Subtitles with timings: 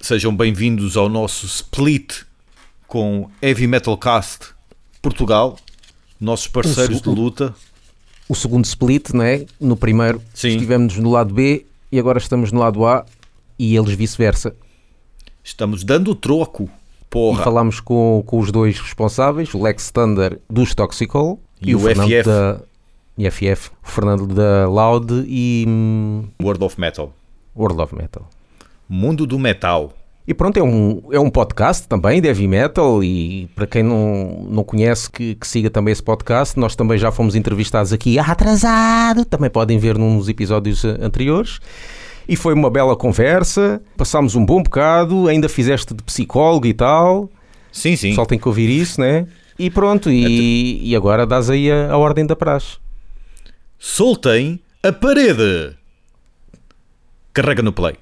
[0.00, 2.22] Sejam bem-vindos ao nosso split
[2.86, 4.48] com Heavy Metal Cast
[5.00, 5.58] Portugal,
[6.20, 7.54] nossos parceiros de luta.
[8.28, 9.46] O segundo split, não é?
[9.60, 10.48] No primeiro Sim.
[10.50, 13.04] estivemos no lado B e agora estamos no lado A
[13.58, 14.54] e eles vice-versa.
[15.44, 16.64] Estamos dando o troco.
[16.64, 17.42] E Porra.
[17.42, 22.22] falámos com, com os dois responsáveis, o Lex Thunder dos Toxicol E o Fernando FF.
[22.24, 22.60] da
[23.18, 27.12] e FF, o Fernando da Loud e hum, World of Metal.
[27.56, 28.26] World of Metal.
[28.92, 29.92] Mundo do Metal.
[30.26, 34.46] E pronto, é um, é um podcast também de heavy metal e para quem não,
[34.50, 39.24] não conhece que, que siga também esse podcast, nós também já fomos entrevistados aqui atrasado,
[39.24, 41.60] também podem ver nos episódios eh, anteriores.
[42.28, 47.30] E foi uma bela conversa, passámos um bom bocado, ainda fizeste de psicólogo e tal,
[47.70, 48.08] Sim, sim.
[48.08, 49.28] pessoal tem que ouvir isso, né?
[49.56, 52.76] E pronto, e, e agora dás aí a, a ordem da praxe.
[53.78, 55.76] Soltem a parede.
[57.32, 57.94] Carrega no play.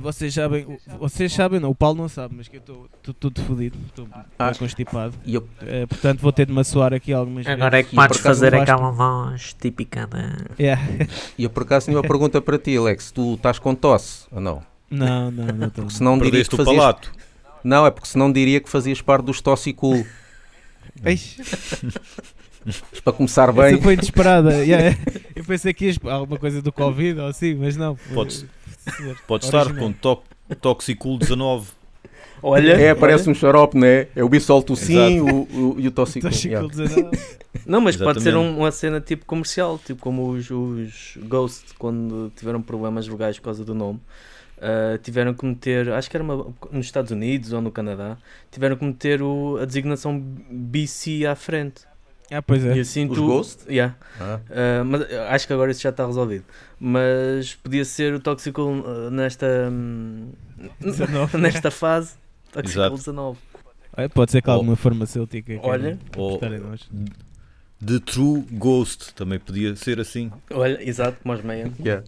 [0.00, 0.66] Vocês sabem,
[0.98, 4.52] vocês sabem, não, o Paulo não sabe, mas que eu estou todo fodido, estou Ah.
[4.58, 5.14] constipado.
[5.26, 7.90] Eu, Eh, portanto, vou ter de me assoar aqui algumas Agora é vezes.
[7.90, 10.36] que podes fazer aquela voz típica da.
[10.58, 10.82] Yeah.
[11.38, 13.10] e eu por acaso tinha uma pergunta para ti, Alex.
[13.12, 14.62] Tu estás com tosse ou não?
[14.90, 15.88] Não, não, não estou.
[15.90, 16.76] Senão diria que o fazias...
[16.76, 17.12] palato.
[17.62, 20.04] Não, é porque senão diria que fazias parte dos Tossicul.
[23.04, 23.74] Para começar bem.
[23.74, 24.52] Essa foi desesperada.
[24.64, 24.96] Yeah.
[25.34, 27.96] Eu pensei que ias alguma coisa do Covid ou assim, mas não.
[28.12, 28.44] Podes-
[28.96, 30.22] Senhor, Pode estar com to
[30.60, 31.68] Toxicul 19.
[32.42, 34.06] Olha, É, parece um xarope, né?
[34.16, 36.66] É o bisoltucin o, o, e o chico Yeah.
[36.66, 37.18] 19.
[37.66, 38.54] Não, mas pode ser Exatamente.
[38.56, 43.44] um- uma cena tipo comercial, tipo como os, os Ghost, quando tiveram problemas legais por
[43.46, 44.00] causa do nome.
[44.62, 48.16] ah, tiveram que meter, acho que era uma- nos Estados Unidos ou no Canadá,
[48.50, 50.18] tiveram que meter o- a designação
[50.50, 51.82] BC à frente.
[52.30, 52.76] Ah, pois é.
[52.76, 53.26] E assim Os tu.
[53.26, 53.64] Ghost?
[53.68, 53.96] Yeah.
[54.20, 54.40] Ah.
[54.50, 56.44] Ah, mas acho que agora isso já está resolvido.
[56.78, 59.68] Mas podia ser o Toxical ah, nesta.
[59.70, 60.30] hum,
[60.80, 61.36] 19.
[61.38, 62.14] nesta fase.
[62.52, 62.96] Toxical Exato.
[62.96, 63.38] 19.
[63.96, 64.52] É, Pode ser que Oh.
[64.54, 65.98] alguma farmacêutica queira Olha.
[66.16, 66.88] Ou em nós.
[67.84, 69.12] The True Ghost.
[69.14, 70.30] Também podia ser assim.
[70.50, 71.72] Olha, exato, como os Mayhem.
[71.80, 72.04] Yeah.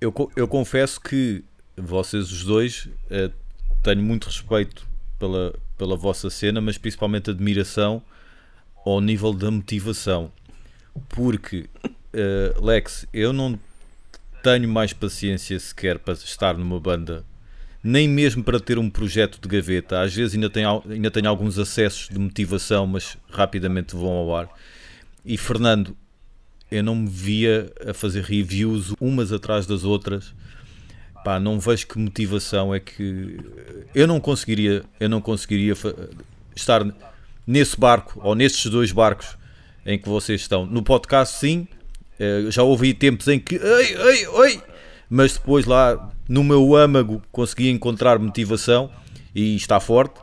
[0.00, 1.42] Eu, eu confesso que
[1.76, 3.30] vocês os dois eh,
[3.82, 4.86] tenho muito respeito
[5.18, 8.02] pela, pela vossa cena, mas principalmente admiração
[8.90, 10.32] ao nível da motivação.
[11.08, 11.68] Porque,
[12.12, 13.58] eh, Lex, eu não
[14.42, 17.24] tenho mais paciência sequer para estar numa banda,
[17.82, 20.00] nem mesmo para ter um projeto de gaveta.
[20.00, 24.48] Às vezes ainda tenho, ainda tenho alguns acessos de motivação, mas rapidamente vão ao ar.
[25.24, 25.96] E Fernando,
[26.70, 30.32] eu não me via a fazer reviews umas atrás das outras.
[31.24, 33.38] Pá, não vejo que motivação é que
[33.94, 35.74] eu não conseguiria, eu não conseguiria
[36.56, 36.82] estar
[37.50, 39.36] nesse barco ou nestes dois barcos
[39.84, 40.64] em que vocês estão.
[40.64, 41.66] No podcast sim,
[42.18, 44.60] eh, já houve tempos em que ei, ei, ei,
[45.08, 48.88] mas depois lá no meu âmago consegui encontrar motivação
[49.34, 50.20] e está forte.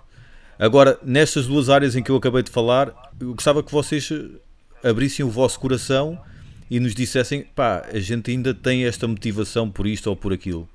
[0.57, 4.89] Agora, nestas duas áreas em que eu acabei de falar, eu gostava que vocês eh,
[4.89, 6.17] abrissem o vosso coração
[6.71, 10.67] e nos dissessem, pá, a gente ainda tem esta motivação por isto ou por aquilo.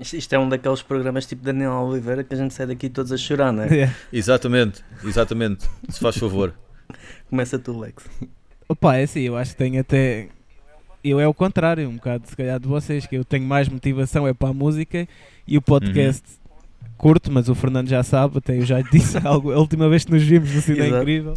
[0.00, 3.12] Isto, isto é um daqueles programas tipo Daniel Oliveira que a gente sai daqui todos
[3.12, 3.68] a chorar, não é?
[3.68, 3.94] Yeah.
[4.12, 5.68] Exatamente, exatamente.
[5.88, 6.54] Se faz favor.
[7.28, 8.04] Começa tu, Lex.
[8.68, 10.28] Opa, é assim, eu acho que tenho até.
[11.02, 14.26] Eu é o contrário, um bocado se calhar de vocês, que eu tenho mais motivação
[14.26, 15.06] é para a música
[15.46, 16.22] e o podcast
[16.98, 20.12] curto, mas o Fernando já sabe, até eu já disse algo, a última vez que
[20.12, 20.88] nos vimos no Cine é.
[20.88, 21.34] Incrível.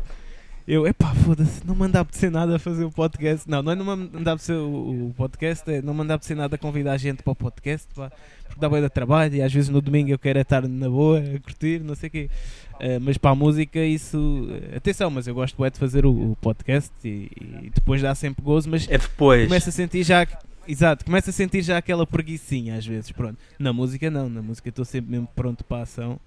[0.72, 3.50] Eu, epá, foda-se, não me anda a apetecer nada a fazer o podcast.
[3.50, 6.14] Não, não é não me anda a apetecer o, o podcast, é não me anda
[6.14, 8.10] a apetecer nada a convidar a gente para o podcast, pá,
[8.46, 10.88] porque dá bem de trabalho e às vezes no domingo eu quero é estar na
[10.90, 12.30] boa, a curtir, não sei o quê.
[12.76, 16.32] Uh, mas para a música isso uh, atenção, mas eu gosto é de fazer o,
[16.32, 17.30] o podcast e,
[17.64, 19.50] e depois dá sempre gozo, mas É depois.
[19.50, 20.26] começo a sentir já
[20.66, 23.38] exato, começo a sentir já aquela preguiçinha às vezes, pronto.
[23.60, 26.18] Na música não, na música estou sempre mesmo pronto para a ação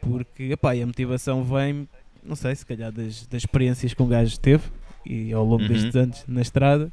[0.00, 1.88] porque epá, a motivação vem,
[2.24, 4.64] não sei, se calhar das, das experiências que um gajo teve
[5.04, 5.68] e ao longo Uhum.
[5.68, 6.90] destes anos na estrada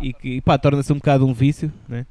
[0.00, 2.06] e que pá, torna-se um bocado um vício, né?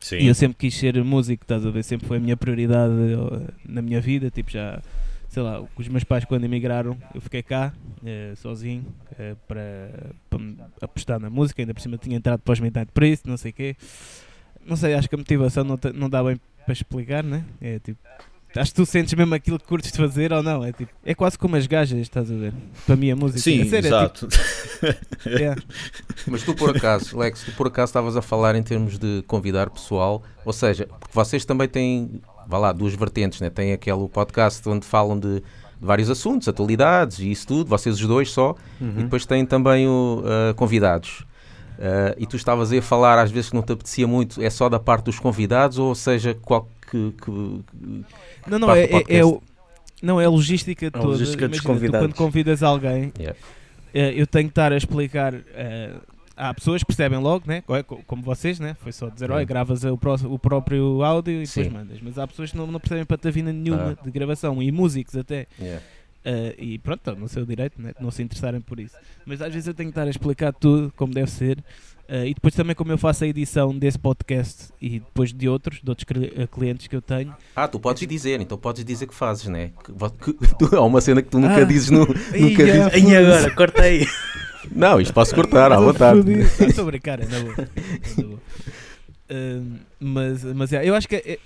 [0.00, 0.16] Sim.
[0.16, 1.82] E eu sempre quis ser músico, estás a ver?
[1.82, 4.30] Sempre foi a minha prioridade eh, na minha vida.
[4.30, 4.80] Tipo, já,
[5.28, 7.70] sei lá, os meus pais quando emigraram, eu fiquei cá,
[8.02, 8.82] eh, sozinho,
[9.18, 9.90] eh, para,
[10.80, 11.60] apostar na música.
[11.60, 13.76] Ainda por cima tinha entrado para os Midnight Priest, não sei o quê.
[14.64, 17.44] Não sei, acho que a motivação não, não dá bem para explicar, né?
[17.60, 17.98] É tipo,
[18.56, 20.64] acho que tu sentes mesmo aquilo que curtes de fazer ou não.
[20.64, 22.52] É, tipo, é quase como as gajas, estás a ver?
[22.86, 23.40] Para mim a música.
[23.40, 24.28] Sim, sério, é exato.
[25.22, 25.56] tipo, é.
[26.26, 29.70] Mas tu por acaso, Lex, tu por acaso estavas a falar em termos de convidar
[29.70, 33.50] pessoal, ou seja, porque vocês também têm, vá lá, duas vertentes, né?
[33.50, 35.42] Tem aquele podcast onde falam de, de
[35.80, 40.22] vários assuntos, atualidades e isso tudo, vocês os dois só, e depois têm também o,
[40.24, 41.24] ah, convidados.
[41.80, 44.50] Ah, e tu estavas aí a falar às vezes que não te apetecia muito, é
[44.50, 47.30] só da parte dos convidados, ou seja, qual que, que-
[48.46, 49.24] Não, não, parte é, é, é podcast.
[49.24, 49.42] o.
[50.02, 51.06] Não, é a logística toda.
[51.06, 52.06] logística dos Imagina, tu convidados.
[52.08, 53.38] quando convidas alguém, Yeah.
[53.94, 55.34] eh, eu tenho que estar a explicar.
[55.34, 55.92] eh,
[56.36, 57.60] há pessoas que percebem logo, né?
[57.60, 58.74] co- co- como vocês, né?
[58.80, 61.68] Foi só dizer, olha, gravas o, pró- o próprio áudio e depois Sim.
[61.68, 61.98] mandas.
[62.00, 64.04] Mas há pessoas que não, não percebem patavina nenhuma Ah.
[64.04, 65.46] de gravação e músicos até.
[65.60, 65.82] Yeah.
[66.24, 67.92] Eh, e pronto, estão no seu direito, né?
[68.00, 68.94] não se interessarem por isso.
[69.24, 71.58] Mas às vezes eu tenho que estar a explicar tudo como deve ser.
[72.06, 75.80] Eh, e depois também como eu faço a edição desse podcast e depois de outros,
[75.82, 76.06] de outros
[76.36, 77.34] eh, clientes que eu tenho.
[77.56, 79.70] Ah, tu podes dizer, então podes dizer que fazes, né?
[79.84, 79.92] Que,
[80.32, 81.64] que- tu- há uma cena que tu nunca Ah.
[81.64, 82.00] dizes no.
[82.38, 83.08] Nunca Ia, dizes.
[83.10, 84.06] E agora, corta aí.
[84.70, 86.20] Não, isto posso cortar, à vontade.
[86.60, 87.54] Ah, Estou a brincar, é na boa.
[88.18, 88.40] É boa.
[89.30, 91.38] Ahm, mas, mas é, eu acho que é, é-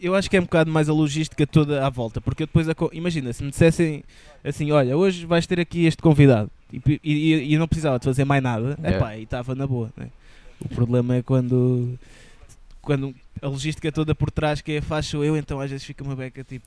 [0.00, 2.68] eu acho que é um bocado mais a logística toda à volta, porque eu depois
[2.68, 4.02] a imagina, se me dissessem
[4.42, 7.98] assim, olha, hoje vais ter aqui este convidado e, e, e- e eu não precisava
[7.98, 8.90] de fazer mais nada, É.
[8.96, 9.90] epá, e estava na boa.
[9.96, 10.08] né?
[10.60, 11.98] O problema é quando
[12.82, 16.14] quando a logística toda por trás que é faço eu, então às vezes fica uma
[16.14, 16.66] beca tipo,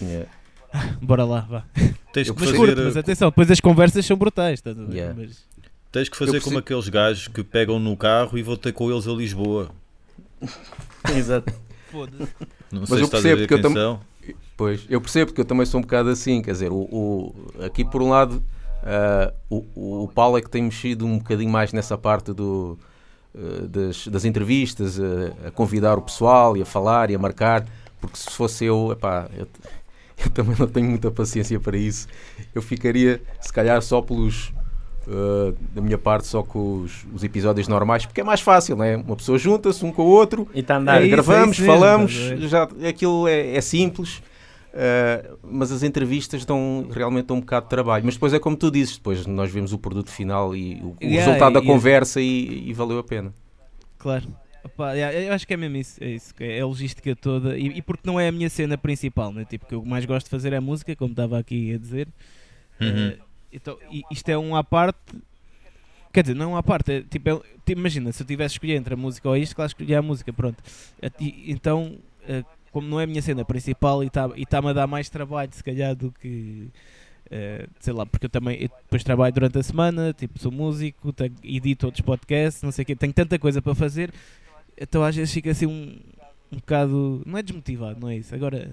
[0.00, 0.28] Yeah.
[1.02, 1.64] bora lá, vá.
[2.12, 4.94] Tens que Mas fazer, curto, mas atenção, depois as conversas são brutais, estás a ver?
[4.94, 5.14] Yeah.
[5.16, 5.44] Mas-
[5.92, 8.90] tens que fazer percebo- como aqueles gajos que pegam no carro e vou ter com
[8.90, 9.70] eles a Lisboa.
[11.14, 11.52] Exato.
[11.90, 12.32] Foda-se.
[12.72, 14.00] Não Mas sei eu se percebo ver que eu quem tam- são.
[14.56, 17.34] Pois, eu percebo que eu também sou um bocado assim, quer dizer, o, o-
[17.64, 18.42] aqui por um lado,
[18.82, 22.78] ah, o, o Paulo é que tem mexido um bocadinho mais nessa parte do,
[23.34, 27.66] ah, das, das entrevistas, a, a convidar o pessoal e a falar e a marcar,
[28.00, 29.46] porque se fosse eu, epá, eu,
[30.24, 32.06] eu também não tenho muita paciência para isso.
[32.54, 34.52] Eu ficaria, se calhar, só pelos.
[35.10, 38.84] Ah, da minha parte, só com os, os episódios normais, porque é mais fácil, não
[38.84, 38.96] é?
[38.96, 41.00] Uma pessoa junta-se um com o outro, E está a andar.
[41.02, 42.12] É isso, gravamos, é isso falamos,
[42.48, 44.18] já, aquilo é, é simples,
[44.72, 48.04] uh, mas as entrevistas dão realmente dão um bocado de trabalho.
[48.04, 50.96] Mas depois é como tu dizes, depois nós vemos o produto final e o, o
[51.02, 53.34] Yeah, resultado da e- conversa e, e valeu a pena.
[53.98, 54.28] Claro.
[54.62, 57.56] Opa, yeah, eu acho que é mesmo isso, é isso, que é a logística toda
[57.58, 59.44] e, e porque não é a minha cena principal, né?
[59.44, 62.08] tipo, o que eu mais gosto de fazer é música, como estava aqui a dizer.
[62.78, 63.08] Uhum.
[63.08, 63.18] Eh,
[63.52, 63.76] então,
[64.10, 64.98] isto é um à parte,
[66.12, 68.76] quer dizer, não é à parte, é, tipo, é- tipo, imagina, se eu tivesse escolher
[68.76, 70.62] entre a música ou isto, claro, escolhia a música, pronto.
[71.46, 71.96] Então,
[72.28, 75.50] eh, como não é a minha cena principal e está-me tá-me a dar mais trabalho,
[75.52, 76.68] se calhar, do que.
[77.30, 81.12] eh, sei lá, porque eu também eu depois trabalho durante a semana, tipo, sou músico,
[81.12, 84.12] tenho, edito outros podcasts, não sei o quê, tenho tanta coisa para fazer,
[84.76, 85.98] então às vezes fica assim um,
[86.52, 87.22] um bocado.
[87.26, 88.34] Não é desmotivado, não é isso?
[88.34, 88.70] Agora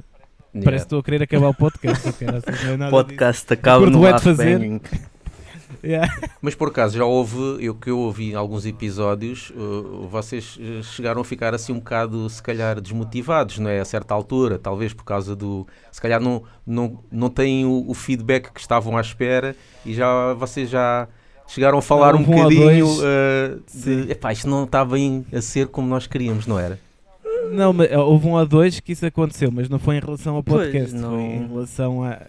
[0.54, 2.10] parece que estou a querer acabar o podcast.
[2.10, 4.82] assim, não é podcast acaba Curto no half fazer.
[5.84, 6.12] Yeah.
[6.42, 10.84] Mas por acaso já houve, eu que eu ouvi em alguns episódios, uh, vocês uh,
[10.84, 13.80] chegaram a ficar assim um bocado, se calhar, desmotivados, não é?
[13.80, 15.68] A certa altura, talvez por causa do.
[15.92, 19.56] Se calhar não, não, não têm o, o feedback que estavam à espera
[19.86, 21.08] e já vocês já
[21.48, 24.12] chegaram a falar Não, um um bocadinho uh, de.
[24.12, 26.80] Epá, isto não está bem a ser como nós queríamos, não era?
[27.52, 30.36] Não, mas eh, houve um ou dois que isso aconteceu, mas não foi em relação
[30.36, 31.10] ao Pois, podcast, não.
[31.12, 32.22] foi em relação a.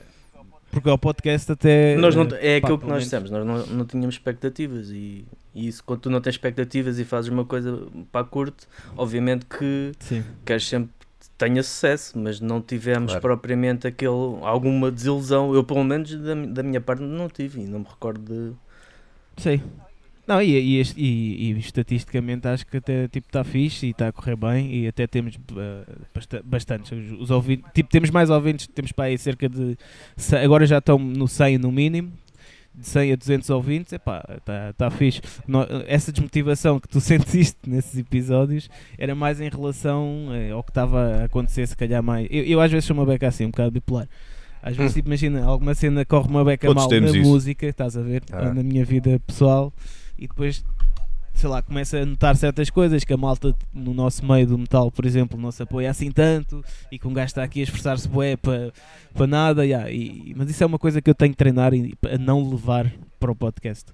[0.71, 1.97] Porque ao podcast até.
[1.97, 5.25] Nós não, eh, é pá, aquilo que nós dissemos, nós não, não tínhamos expectativas e,
[5.55, 9.93] e isso, quando tu não tens expectativas e fazes uma coisa para curto, obviamente que
[9.99, 10.23] Sim.
[10.45, 13.23] queres sempre que tenha sucesso, mas não tivemos Claro.
[13.23, 17.79] propriamente aquele, alguma desilusão, eu pelo menos da, da minha parte não tive e não
[17.81, 18.53] me recordo de...
[19.43, 19.63] Sei.
[20.29, 24.13] Não, e, e, e- e estatisticamente acho que até tipo está fixe e está a
[24.13, 26.93] correr bem e até temos eh, basta- bastantes.
[26.93, 29.77] Os, os ouvintes, tipo, temos mais ouvintes, temos para aí cerca de.
[30.45, 32.13] Agora já estão no 100 no mínimo.
[32.75, 35.21] De 100 a 200 ouvintes, epá, está tá fixe.
[35.49, 40.71] No- essa desmotivação que tu sentiste nesses episódios era mais em relação eh, ao que
[40.71, 42.29] estava a acontecer, se calhar mais.
[42.31, 44.07] Eu, eu às vezes sou uma beca assim, um bocado bipolar.
[44.63, 47.21] Às vezes, tipo, imagina, alguma cena corre uma beca Todos mal na isso.
[47.21, 48.53] música, estás a ver, Ah.
[48.53, 49.73] na minha vida pessoal,
[50.19, 50.65] e depois,
[51.35, 54.91] sei lá, começa a notar certas coisas que a malta no nosso meio do metal,
[54.91, 58.09] por exemplo, não se apoia assim tanto, e que um gajo está aqui a esforçar-se
[58.09, 58.73] bué para
[59.15, 61.95] para nada, yeah, e, mas isso é uma coisa que eu tenho que treinar e,
[62.13, 63.93] a não levar para o podcast.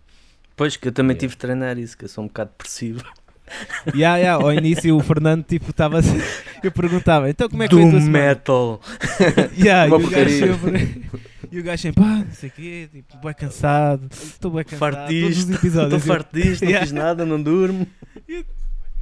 [0.56, 1.20] Pois que eu também Yeah.
[1.20, 3.02] tive de treinar isso, que eu sou um bocado depressivo.
[3.94, 6.18] Yeah, yeah, ao início o Fernando tipo estava assim,
[6.62, 8.26] eu perguntava, então como é que foi a Do tua semana?
[8.26, 8.80] metal!
[9.58, 10.54] Yeah, Uma e, o gajo porcaria.
[10.54, 11.04] sempre,
[11.52, 14.78] e o gajo sempre, ah, não sei o quê, tipo, bué cansado, estou bué cansado,
[14.78, 16.02] Farto todos os episódios.
[16.06, 16.80] Estou disto, não Yeah.
[16.86, 17.86] fiz nada, não durmo.
[18.28, 18.44] E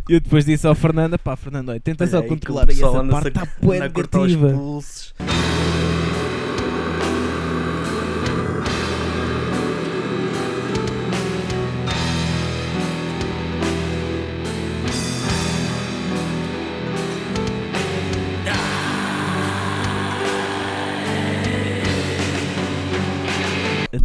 [0.08, 2.62] eu depois disse ao Fernando, pá, Fernando, olha, tenta só Olha aí que o controlar
[2.62, 4.58] aí pessoal essa anda-se parte, a- está bué anda a cortar os negativa.
[4.58, 5.14] pulsos.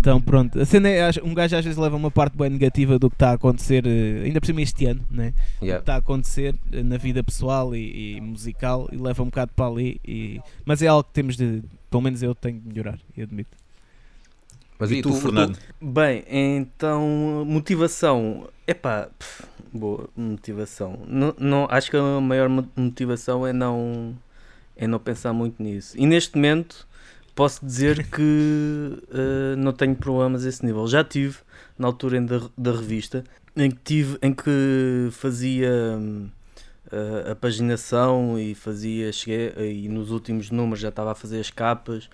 [0.07, 2.97] Então pronto, a cena é, acho- um gajo às vezes leva uma parte bem negativa
[2.97, 5.33] do que está a acontecer, eh, ainda por cima este ano, né?
[5.57, 5.81] O que Yeah.
[5.81, 9.65] está a acontecer eh, na vida pessoal e, e musical e leva um bocado para
[9.69, 9.99] ali.
[10.07, 11.61] E, mas é algo que temos de,
[11.91, 13.49] pelo menos eu tenho de melhorar, eu admito.
[14.79, 15.59] Mas E tu, Fernando?
[15.81, 18.47] Bem, então, motivação.
[18.65, 20.99] Epá, pff, boa, motivação.
[21.05, 24.15] Não, não, acho que a maior mo- motivação é não,
[24.77, 25.97] é não pensar muito nisso.
[25.99, 26.87] E neste momento
[27.38, 30.88] posso dizer que eh, não tenho problemas a esse nível.
[30.88, 31.38] Já tive,
[31.77, 33.24] na altura da, da revista,
[33.56, 35.70] em que, tive, em que fazia
[36.91, 39.53] eh, a paginação e fazia, cheguei,
[39.84, 42.10] e nos últimos números já estava a fazer as capas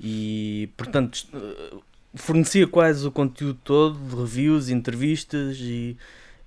[0.00, 1.76] e portanto eh,
[2.16, 5.96] fornecia quase o conteúdo todo de reviews, entrevistas e,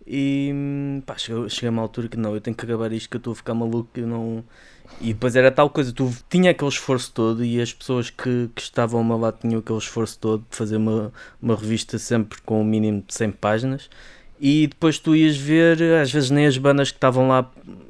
[0.05, 3.15] e pá, chegou, cheguei a uma altura que não, eu tenho que acabar isto que
[3.15, 4.43] eu estou a ficar maluco, eu não...
[4.99, 8.61] E depois era tal coisa, tu tinha aquele esforço todo e as pessoas que, que
[8.61, 13.03] estavam lado tinham aquele esforço todo de fazer uma, uma revista sempre com o mínimo
[13.05, 13.89] de 100 páginas
[14.39, 17.49] e depois tu ias ver, às vezes nem as bandas que estavam lá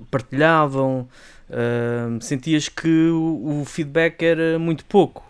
[0.09, 1.07] partilhavam,
[1.49, 5.25] hum, sentias que o, o feedback era muito pouco.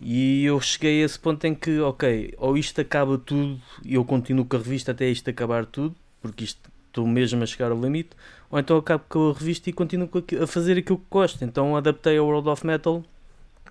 [0.00, 4.04] E eu cheguei a esse ponto em que, ok, ou isto acaba tudo e eu
[4.04, 7.80] continuo com a revista até isto acabar tudo, porque isto estou mesmo a chegar ao
[7.80, 8.10] limite,
[8.50, 10.08] ou então acabo com a revista e continuo
[10.40, 11.44] a fazer aquilo que gosto.
[11.44, 13.02] Então adaptei ao World of Metal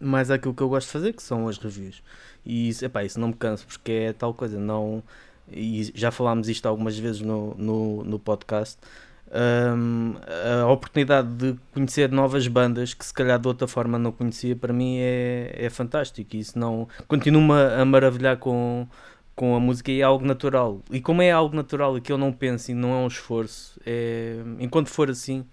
[0.01, 2.03] mais àquilo que eu gosto de fazer, que são as reviews.
[2.46, 5.01] E isso, epá, isso não me canso, porque é tal coisa, não.
[5.51, 8.77] E já falámos isto algumas vezes no, no, no podcast.
[9.77, 10.15] hum,
[10.62, 14.74] a oportunidade de conhecer novas bandas que se calhar de outra forma não conhecia, para
[14.74, 16.36] mim é, é fantástico.
[16.36, 18.88] E Isso não continuo-me a a maravilhar com,
[19.36, 20.82] com a música e é algo natural.
[20.92, 23.80] E como é algo natural e que eu não penso e não é um esforço,
[23.86, 25.44] é, enquanto for assim,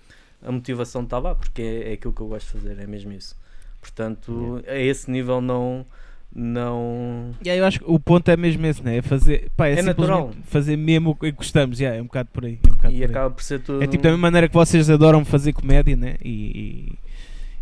[0.43, 3.13] a motivação está lá, porque é, é aquilo que eu gosto de fazer, é mesmo
[3.13, 3.37] isso.
[3.81, 5.87] Portanto, a esse nível não.
[6.35, 8.99] não E aí eu acho que o ponto é mesmo esse, né?
[8.99, 10.33] É fazer, pá, é, É natural.
[10.45, 12.59] fazer mesmo o que gostamos, yeah, é um bocado por aí.
[12.63, 13.11] É, um bocado e por aí.
[13.11, 13.83] acaba por ser tudo.
[13.83, 16.17] É tipo da mesma maneira que vocês adoram fazer comédia, né?
[16.23, 16.99] E,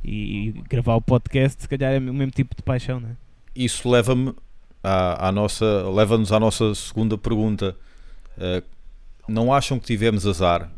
[0.05, 3.11] e, e gravar o podcast, se calhar é o mesmo tipo de paixão, né?
[3.55, 4.35] Isso leva-me
[4.89, 7.77] à, à nossa, leva-nos à nossa segunda pergunta.
[8.37, 8.65] Uh,
[9.29, 10.71] não acham que tivemos azar?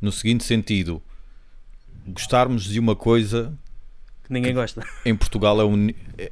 [0.00, 1.02] No seguinte sentido,
[2.06, 3.56] gostarmos de uma coisa
[4.24, 4.86] que ninguém gosta.
[5.06, 6.30] em Portugal é um é,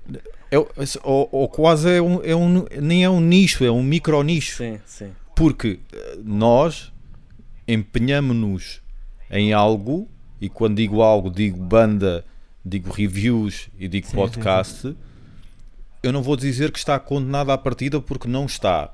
[0.50, 0.58] é-
[1.02, 4.58] ou, ou quase é um, é um nem é um nicho, é um micro nicho.
[4.58, 5.12] Sim, sim.
[5.34, 6.92] Porque eh, nós
[7.66, 8.82] empenhamos-nos
[9.30, 10.08] em algo,
[10.40, 12.24] e quando digo algo, digo banda,
[12.64, 14.96] digo reviews e digo Sim, sim, podcast.
[16.04, 18.92] Eu não vou dizer que está condenado à partida porque não está,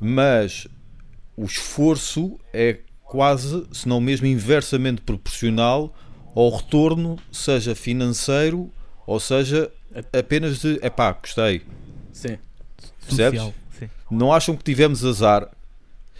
[0.00, 0.66] mas
[1.36, 5.94] o esforço é quase, se não mesmo inversamente proporcional
[6.34, 8.70] ao retorno, seja financeiro
[9.06, 9.70] ou seja
[10.12, 11.62] apenas de epá, gostei.
[12.12, 12.36] Sim.
[13.06, 13.40] Percebes?
[13.40, 13.88] Social, sim.
[14.10, 15.48] Não acham que tivemos azar?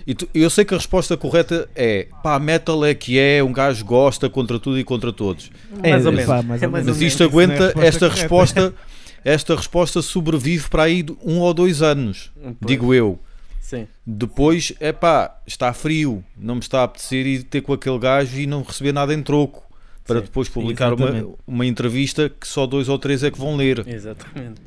[0.06, 3.52] E tu- eu sei que a resposta correta é pá, metal é que é, um
[3.52, 5.50] gajo gosta contra tudo e contra todos.
[5.82, 6.30] mais ou é, menos.
[6.30, 7.00] pá, mais É ou mais menos.
[7.00, 7.32] Mas isto menos.
[7.34, 8.74] aguenta, é esta resposta resposta,
[9.24, 12.56] esta resposta sobrevive para aí um ou dois anos, Pois.
[12.62, 13.18] digo eu.
[13.60, 13.88] Sim.
[14.06, 18.38] Depois, é pá, está frio, não me está a apetecer ir ter com aquele gajo
[18.38, 19.64] e não receber nada em troco.
[20.06, 21.34] Para Sim, depois publicar uma, exatamente.
[21.46, 23.82] uma entrevista que só dois ou três é que vão ler.
[23.88, 24.60] Exatamente.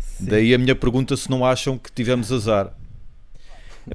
[0.00, 0.24] Sim.
[0.24, 2.72] Daí a minha pergunta se não acham que tivemos azar.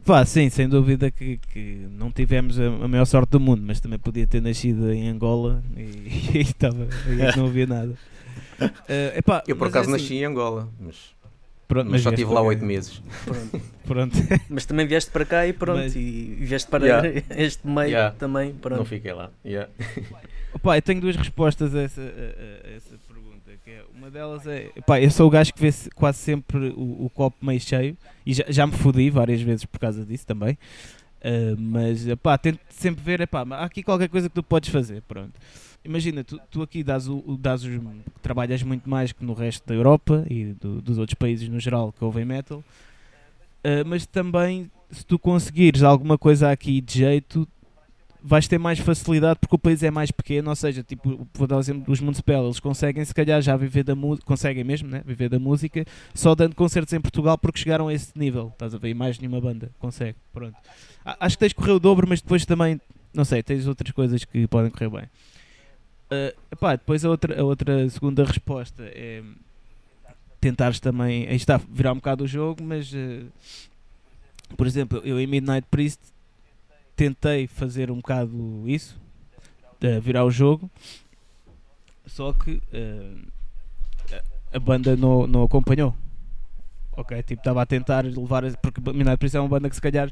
[0.05, 3.79] Pá, sim, sem dúvida que, que não tivemos a, a maior sorte do mundo, mas
[3.79, 5.81] também podia ter nascido em Angola e,
[6.37, 7.93] e estava, aí que não havia nada.
[8.87, 10.95] Eh, epá, Eu por mas acaso é assim, nasci em Angola, mas,
[11.67, 13.01] pronto, mas só vieste estive lá oito meses.
[13.25, 13.61] Pronto.
[13.83, 14.17] Pronto.
[14.49, 15.79] Mas também vieste para cá e pronto.
[15.79, 17.21] Mas- E vieste para Yeah.
[17.35, 18.15] este meio Yeah.
[18.17, 18.53] também.
[18.53, 18.77] Pronto.
[18.79, 19.29] Não fiquei lá.
[19.45, 19.69] Yeah.
[20.53, 23.51] Opa, eu tenho duas respostas a essa, a- a- essa pergunta.
[23.65, 26.69] Que é, uma delas é, epá, eu sou o gajo que vê se- quase sempre
[26.69, 30.25] o, o copo meio cheio e já, já me fodi várias vezes por causa disso
[30.25, 30.57] também.
[31.21, 35.01] Ah, mas epá, tento sempre ver, epá, há aqui qualquer coisa que tu podes fazer.
[35.07, 35.33] Pronto.
[35.85, 37.79] Imagina, tu, tu aqui dás o, dás os,
[38.21, 41.91] trabalhas muito mais que no resto da Europa e do- dos outros países no geral
[41.91, 42.63] que ouvem metal,
[43.63, 47.47] Ah, mas também se tu conseguires alguma coisa aqui de jeito,
[48.21, 51.57] vais ter mais facilidade porque o país é mais pequeno, ou seja, tipo, vou dar
[51.57, 55.01] o exemplo dos Municipal, eles conseguem se calhar já viver da música, conseguem mesmo, né,
[55.05, 58.77] viver da música, só dando concertos em Portugal porque chegaram a esse nível, estás a
[58.77, 60.55] ver, mais nenhuma banda consegue, pronto.
[61.05, 62.79] Acho que tens correr o dobro, mas depois também,
[63.13, 65.09] não sei, tens outras coisas que podem correr bem.
[66.13, 69.23] Uh, epá, depois a outra, a outra segunda resposta é
[70.39, 73.25] tentares também, aí está, virar um bocado o jogo, mas uh,
[74.57, 75.99] por exemplo, eu em Midnight Priest
[76.95, 78.99] tentei fazer um bocado isso,
[79.79, 80.69] de virar o jogo,
[82.05, 83.27] só que uh,
[84.53, 85.95] a- banda não, não acompanhou.
[86.95, 90.11] Ok, tipo, estava a tentar levar, porque Midnight Priest é uma banda que se calhar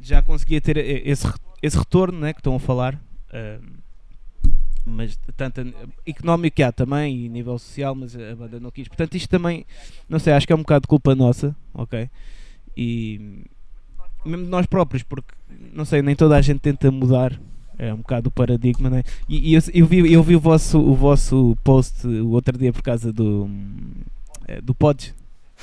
[0.00, 1.26] já conseguia ter esse,
[1.60, 2.94] esse retorno né, que estão a falar.
[2.94, 3.77] uh,
[4.88, 5.60] mas tanto
[6.06, 8.88] económico que há também e nível social, mas a banda não quis.
[8.88, 9.64] Portanto, isto também,
[10.08, 12.08] não sei, acho que é um bocado de culpa nossa, ok?
[12.76, 13.44] E
[14.24, 15.32] mesmo de nós próprios, porque
[15.72, 17.38] não sei, nem toda a gente tenta mudar.
[17.80, 19.04] É um bocado o paradigma, né?
[19.28, 22.72] E, e eu, eu vi, eu vi o, vosso, o vosso post o outro dia
[22.72, 23.48] por causa do,
[24.48, 25.14] eh, do Pods.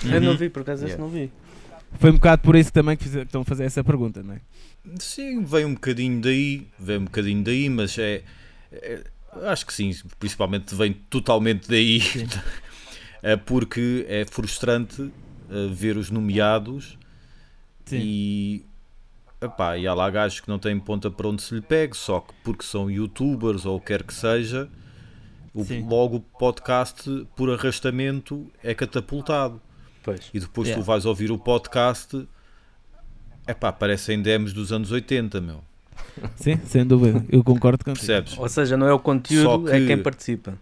[0.02, 0.38] Eu não Uhum.
[0.38, 1.04] vi, por acaso Yeah.
[1.04, 1.30] não vi.
[2.00, 4.34] Foi um bocado por isso também que, fiz- que estão a fazer essa pergunta, não
[4.36, 4.40] é?
[4.98, 8.24] Sim, vem um bocadinho daí, vem um bocadinho daí, mas é,
[8.72, 9.04] é-
[9.44, 12.02] acho que sim, principalmente vem totalmente daí,
[13.22, 15.12] é porque é frustrante
[15.50, 16.98] eh, ver os nomeados
[17.92, 18.66] e,
[19.42, 22.20] epá, e há lá gajos que não têm ponta para onde se lhe pegue, só
[22.20, 24.70] que porque são youtubers ou o que quer que seja,
[25.54, 25.88] o, Sim.
[25.88, 29.62] logo o podcast por arrastamento é catapultado.
[30.04, 30.30] Pois.
[30.34, 30.84] E depois Yeah.
[30.84, 32.28] tu vais ouvir o podcast,
[33.48, 35.64] epá, parecem demos dos anos 80, meu.
[36.36, 37.24] Sim, sem dúvida.
[37.30, 38.06] Eu concordo contigo.
[38.06, 38.38] Percebes?
[38.38, 40.58] Ou seja, não é o conteúdo, Só que- é quem participa.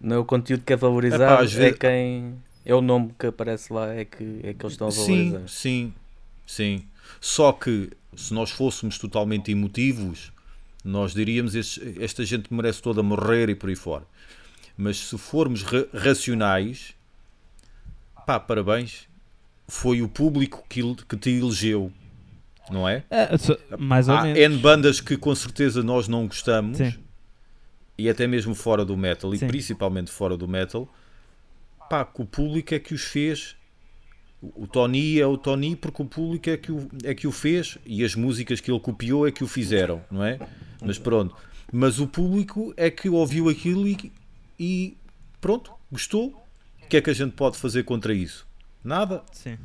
[0.00, 2.34] Não é o conteúdo que é Epá, valorizado, é vezes- quem.
[2.64, 5.48] É o nome que aparece lá, é que, é que eles estão a Sim, valorizar.
[5.48, 5.92] sim,
[6.46, 6.84] sim.
[7.20, 10.32] Só que se nós fôssemos totalmente emotivos,
[10.84, 14.04] nós diríamos "Estes- esta gente merece toda morrer e por aí fora.
[14.76, 16.94] Mas se formos ra- racionais,
[18.26, 19.08] pá, parabéns.
[19.68, 21.90] Foi o público que, que te elegeu,
[22.72, 23.04] não é?
[23.10, 24.38] Ah, só- mais ou Há menos.
[24.38, 26.94] N bandas que com certeza nós não gostamos, Sim.
[27.98, 29.46] e até mesmo fora do metal, e Sim.
[29.46, 30.88] principalmente fora do metal,
[31.88, 33.54] pá, que o público é que os fez.
[34.40, 37.30] O o Tony é o Tony porque o público é que o, é que o
[37.32, 40.36] fez e as músicas que ele copiou é que o fizeram, não é?
[40.84, 41.36] Mas pronto.
[41.72, 44.12] Mas o público é que ouviu aquilo e,
[44.58, 44.96] e
[45.40, 46.30] pronto, gostou.
[46.82, 48.44] O que é que a gente pode fazer contra isso?
[48.82, 49.22] Nada.
[49.30, 49.56] Sim.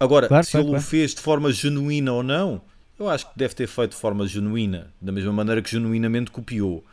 [0.00, 0.84] Agora, Claro, se claro, ele o claro.
[0.86, 2.60] fez de forma genuína ou não,
[2.98, 6.84] eu acho que deve ter feito de forma genuína, da mesma maneira que genuinamente copiou.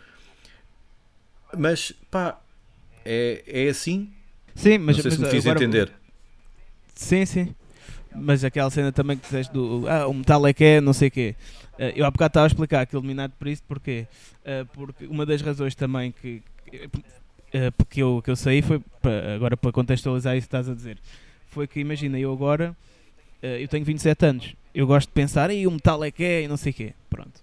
[1.57, 2.39] Mas, pá,
[3.05, 4.11] é, é assim.
[4.55, 5.91] Sim, mas, não sei se mas me fiz agora- entender.
[6.95, 7.55] Sim, sim.
[8.17, 11.09] Mas aquela cena também que disseste do ah, o metal é que é, não sei
[11.09, 11.35] o quê.
[11.77, 14.07] Eh, eu há bocado estava a explicar aquilo eliminado por isso, porquê?
[14.45, 16.89] Eh, porque uma das razões também que, que,
[17.51, 18.81] eh, que, eu, que eu saí foi,
[19.35, 20.97] agora para contextualizar isso que estás a dizer,
[21.55, 22.75] foi que imagina, eu agora,
[23.41, 26.43] eh, eu tenho 27 anos, eu gosto de pensar, e o metal é que é,
[26.43, 27.39] e não sei o quê, pronto.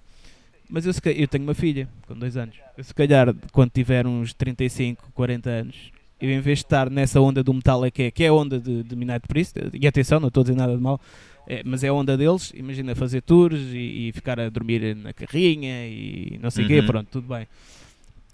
[0.69, 2.55] Mas eu, eu tenho uma filha com 2 anos.
[2.77, 5.77] Eu se calhar, quando tiver uns 35, 40 anos,
[6.21, 8.35] eu em vez de estar nessa onda do metal é que é, que é a
[8.35, 11.01] onda de, de Midnight Priest, e atenção, não estou a dizer nada de mal,
[11.49, 15.15] é, mas é a onda deles, imagina fazer tours e, e ficar a dormir na
[15.15, 16.87] carrinha e não sei o quê, Uhum.
[16.87, 17.47] pronto, tudo bem.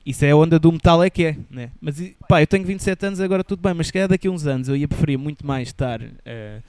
[0.09, 1.71] Isso é a onda do metal é que é, né?
[1.83, 4.47] Mas pá, eu tenho 27 anos agora tudo bem, mas se calhar daqui a uns
[4.47, 6.63] anos eu ia preferir muito mais estar eh,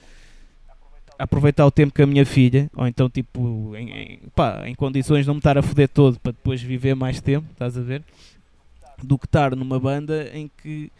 [1.18, 4.74] a aproveitar o tempo com a minha filha, ou então tipo em, em, pá, em
[4.74, 7.80] condições de não me estar a foder todo para depois viver mais tempo, estás a
[7.80, 8.02] ver?
[9.02, 10.92] Do que estar numa banda em que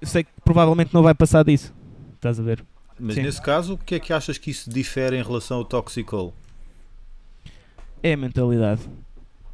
[0.00, 1.74] eu sei que provavelmente não vai passar disso.
[2.14, 2.64] Estás a ver?
[2.98, 3.22] Mas Sim.
[3.22, 6.32] nesse caso, o que é que achas que isso difere em relação ao Toxical?
[8.02, 8.80] É a mentalidade.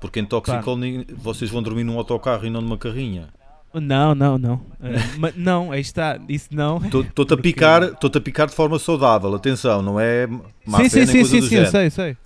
[0.03, 3.29] Porque em Toxical ni- vocês vão dormir num autocarro e não numa carrinha.
[3.73, 4.61] Não, não, não.
[5.17, 6.19] Ma- não, aí está.
[6.29, 6.79] Isso não.
[6.85, 10.27] Estou-te a picar, estou-te a picar de forma saudável, atenção, não é
[10.67, 12.17] má sim, fé sim, sim, sim, sim, eu sei, sei.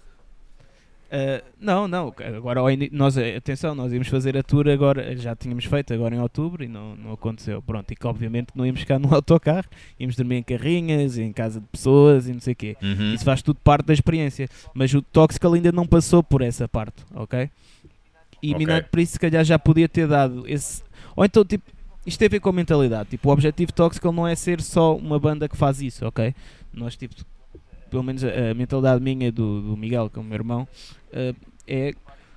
[1.08, 5.94] Eh, não, não, agora nós, atenção, nós íamos fazer a tour agora, já tínhamos feito
[5.94, 7.62] agora em outubro e não, não aconteceu.
[7.62, 9.66] Pronto, e que obviamente não íamos ficar num autocarro,
[9.98, 12.76] íamos dormir em carrinhas, em casa de pessoas e não sei o quê.
[12.82, 13.14] Uhum.
[13.14, 14.48] Isso faz tudo parte da experiência.
[14.74, 17.48] Mas o Toxical ainda não passou por essa parte, ok?
[18.42, 18.58] E Ok.
[18.58, 20.82] Midnight Priest se calhar já podia ter dado esse.
[21.14, 21.64] Ou então, tipo,
[22.04, 23.10] isto tem a ver com a mentalidade.
[23.10, 26.34] Tipo, o objetivo Toxical não é ser só uma banda que faz isso, ok?
[26.72, 27.14] Nós, tipo,
[27.96, 30.68] pelo menos a, a mentalidade minha do, do Miguel, que é o meu irmão,
[31.10, 31.34] eh,
[31.66, 31.94] é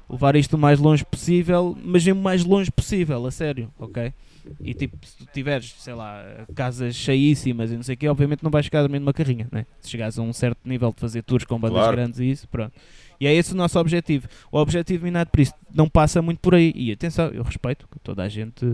[0.10, 4.14] levar isto o mais longe possível, mas o mais longe possível, a sério, ok?
[4.62, 6.24] E tipo, se tu tiveres, sei lá,
[6.56, 9.50] casas cheíssimas e não sei o quê, obviamente não vais ficar a dormir numa carrinha,
[9.52, 9.66] né?
[9.82, 11.98] Se chegares a um certo nível de fazer tours com bandas Claro.
[11.98, 12.72] grandes e isso, pronto.
[13.20, 14.30] E é esse o nosso objetivo.
[14.50, 16.72] O objetivo minado por isso não passa muito por aí.
[16.74, 18.66] E atenção, eu respeito que toda a gente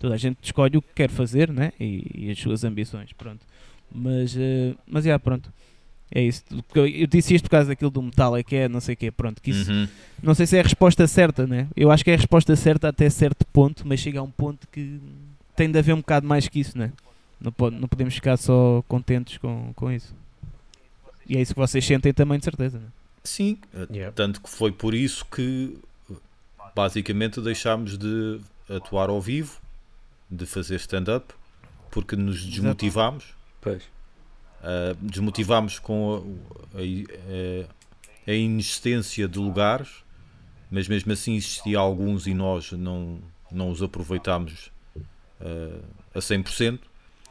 [0.00, 1.72] toda a gente escolhe o que quer fazer né?
[1.78, 3.12] e, e as suas ambições.
[3.12, 3.46] Pronto.
[3.92, 5.52] Mas, uh, mas já, pronto.
[6.10, 6.42] É isso.
[6.74, 9.10] Eu disse isto por causa daquilo do metal, é que é, não sei o que,
[9.10, 9.42] pronto.
[9.42, 9.86] Que isso, Uhum.
[10.22, 11.68] Não sei se é a resposta certa, né?
[11.76, 14.66] Eu acho que é a resposta certa até certo ponto, mas chega a um ponto
[14.72, 14.98] que
[15.54, 16.92] tem de haver um bocado mais que isso, né?
[17.40, 20.14] Não, pode, não podemos ficar só contentes com, com isso.
[21.28, 22.86] E é isso que vocês sentem também, de certeza, né?
[23.22, 23.58] Sim,
[23.90, 24.10] Yeah.
[24.14, 25.76] tanto que foi por isso que
[26.74, 29.58] basicamente deixámos de atuar ao vivo,
[30.30, 31.34] de fazer stand-up,
[31.90, 33.24] porque nos desmotivámos.
[33.60, 33.82] Pois.
[34.60, 36.36] Uh, desmotivámos com
[36.74, 37.68] a, a-
[38.26, 39.88] a inexistência de lugares,
[40.70, 44.70] mas mesmo assim existia alguns e nós não, não os aproveitámos
[45.40, 45.82] uh,
[46.14, 46.80] a 100%,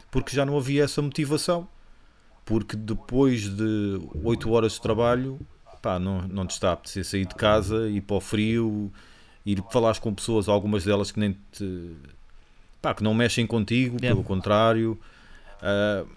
[0.09, 1.67] porque já não havia essa motivação.
[2.45, 5.37] Porque depois de 8 horas de trabalho,
[5.81, 8.89] pá, não, não te está a apetecer sair de casa, ir para o frio,
[9.45, 11.91] ir falar com pessoas, algumas delas que nem te.
[12.81, 14.15] pá, que não mexem contigo, Yeah.
[14.15, 14.97] pelo contrário.
[15.61, 16.07] Uh,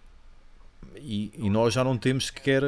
[0.96, 2.62] e, e nós já não temos sequer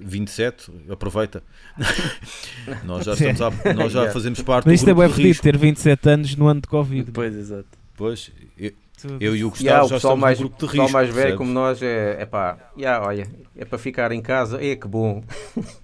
[0.00, 1.42] 27, aproveita.
[2.84, 4.12] nós já, estamos a- nós já Yeah.
[4.12, 5.42] fazemos parte Mas do isto é grupo bem de risco.
[5.42, 7.10] ter 27 anos no ano de Covid.
[7.12, 7.66] Pois, exato.
[7.96, 8.72] Pois, eu,
[9.20, 10.86] eu e o Gustavo Yeah, o já pessoal estamos mais, no grupo de o pessoal
[10.86, 10.96] risco.
[10.96, 11.38] mais velho percebes?
[11.38, 13.26] como nós é, é pá, yeah, olha,
[13.56, 15.22] é para ficar em casa, é que bom.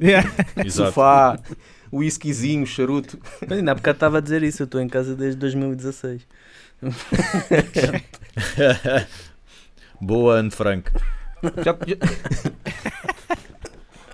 [0.00, 0.28] Yeah.
[0.64, 0.88] Exato.
[0.90, 1.38] Sofá,
[1.92, 3.18] whiskyzinho, charuto.
[3.48, 6.22] Mas ainda há bocado estava a dizer isso, eu estou em casa desde 2016.
[10.00, 10.90] Boa, Anne Frank.
[11.64, 11.96] Já, já...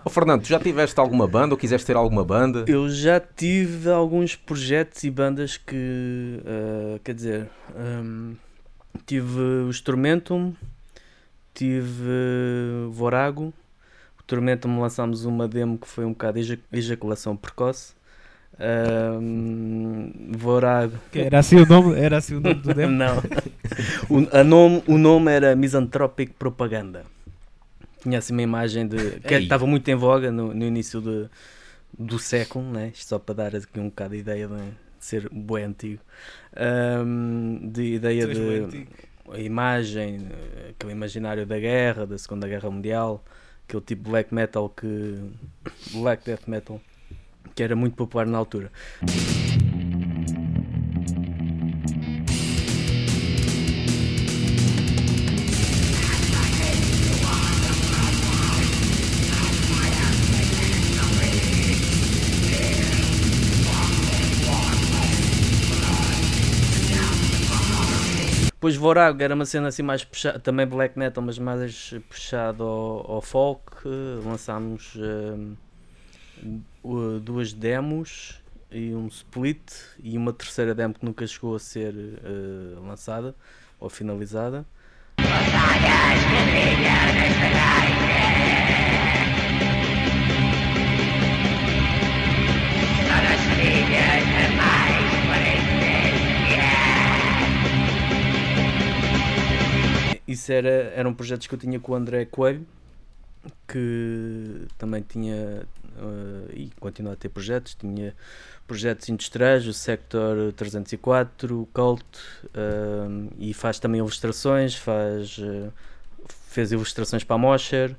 [0.05, 2.65] Oh, Fernando, tu já tiveste alguma banda ou quiseste ter alguma banda?
[2.67, 8.35] Eu já tive alguns projetos e bandas que, ah, quer dizer, hum,
[9.05, 10.55] tive o Tormentum,
[11.53, 11.93] tive
[12.91, 13.53] Vorago.
[14.19, 17.93] O Tormentum lançámos uma demo que foi um bocado eja- ejaculação precoce.
[18.59, 20.95] Hum, Vorago.
[21.13, 22.93] Que Era assim o nome, era assim o nome do demo?
[22.95, 23.17] Não.
[24.09, 27.05] O, a nome, o nome era Misanthropic Propaganda.
[28.01, 29.21] Tinha assim uma imagem de.
[29.21, 29.43] que Ei.
[29.43, 31.29] estava muito em voga no, no início de,
[31.99, 32.91] do século, né?
[32.95, 36.01] Isto só para dar aqui um bocado de ideia de, de ser bué antigo.
[36.57, 38.91] Ahm, de ideia Tu de antigo.
[39.33, 40.29] a imagem,
[40.71, 43.25] aquele imaginário da guerra, da Segunda Guerra Mundial,
[43.67, 45.19] aquele tipo de black metal que.
[45.95, 46.81] black death metal,
[47.55, 48.71] que era muito popular na altura.
[68.59, 73.13] Depois Vorago era uma cena assim mais puxada, também black metal, mas mais puxado ao,
[73.13, 73.63] ao folk.
[74.25, 74.97] Lançámos
[76.83, 79.61] o- duas demos e um split
[80.03, 81.95] e uma terceira demo que nunca chegou a ser
[82.25, 83.35] eh, lançada
[83.79, 84.67] ou finalizada.
[100.39, 102.65] Isso era, eram projetos que eu tinha com o André Coelho,
[103.67, 105.67] que também tinha
[105.99, 107.75] eh, e continua a ter projetos.
[107.75, 108.15] Tinha
[108.69, 112.05] projetos industriais, o Sector 304, o Cult,
[112.55, 115.71] eh, e faz também ilustrações, faz, eh,
[116.29, 117.97] fez ilustrações para a Mosher,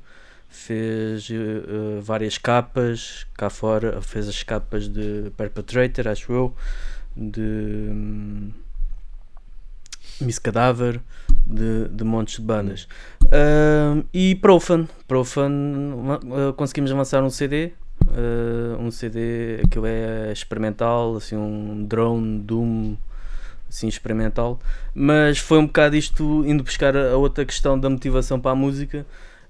[0.47, 1.30] fez
[2.02, 6.56] várias capas cá fora, fez as capas de Perpetrator, acho eu,
[7.15, 8.52] de hum,
[10.21, 10.99] Miss Cadáver,
[11.45, 12.88] de, de montes de bandas.
[13.32, 15.51] Ahm, e Profan, Profan
[16.49, 17.71] ah, conseguimos lançar um CD,
[18.08, 22.95] ah, um CD, aquilo é experimental, assim um drone, doom,
[23.69, 24.60] assim experimental,
[24.93, 28.55] mas foi um bocado isto indo buscar a a outra questão da motivação para a
[28.55, 29.05] música,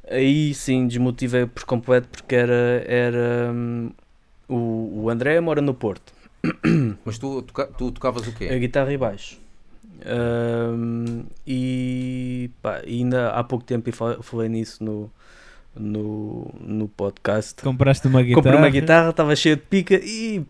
[0.10, 3.92] aí sim desmotivei por completo porque era, era hum,
[4.48, 6.12] o, o André mora no Porto,
[7.06, 8.60] Mas tu, toca- tu tocavas o a quê?
[8.60, 9.40] guitarra e baixo.
[10.06, 15.12] Ahm, e pá, ainda há pouco tempo fa- falei nisso no,
[15.76, 17.62] no, no podcast.
[17.62, 18.36] Compraste uma guitarra.
[18.44, 20.46] Comprei uma guitarra, estava cheia de pica e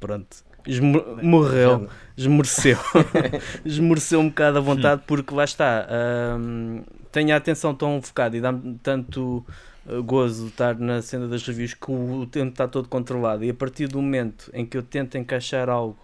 [0.00, 2.78] pronto, esmo- morreu, esmoreceu.
[3.64, 5.86] esmoreceu um bocado a vontade porque lá está.
[5.88, 9.44] ahm, tenho a atenção tão focada e dá-me tanto
[9.86, 13.54] uh, gozo estar na cena das reviews que o tempo está todo controlado e a
[13.54, 15.96] partir do momento em que eu tento encaixar algo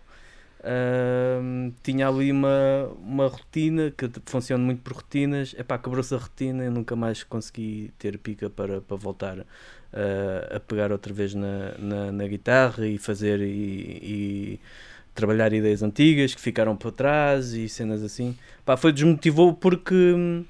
[0.67, 5.55] Ahm, tinha ali uma, uma rotina que funciona muito por rotinas.
[5.59, 9.45] Epá, quebrou-se a rotina e nunca mais consegui ter pica para, para voltar
[9.93, 13.51] ah, a pegar outra vez na, na, na guitarra e fazer e,
[14.03, 14.61] e
[15.15, 18.37] trabalhar ideias antigas que ficaram para trás e cenas assim.
[18.65, 20.45] Pá, foi desmotivou porque hum,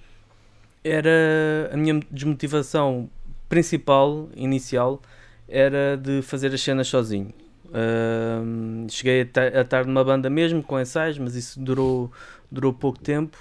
[0.84, 3.10] era a minha desmotivação
[3.48, 5.02] principal, inicial,
[5.48, 7.32] era de fazer as cenas sozinho.
[7.74, 12.12] Ahm, cheguei a, ta- a estar numa banda mesmo com ensaios, mas isso durou,
[12.50, 13.36] durou pouco tempo.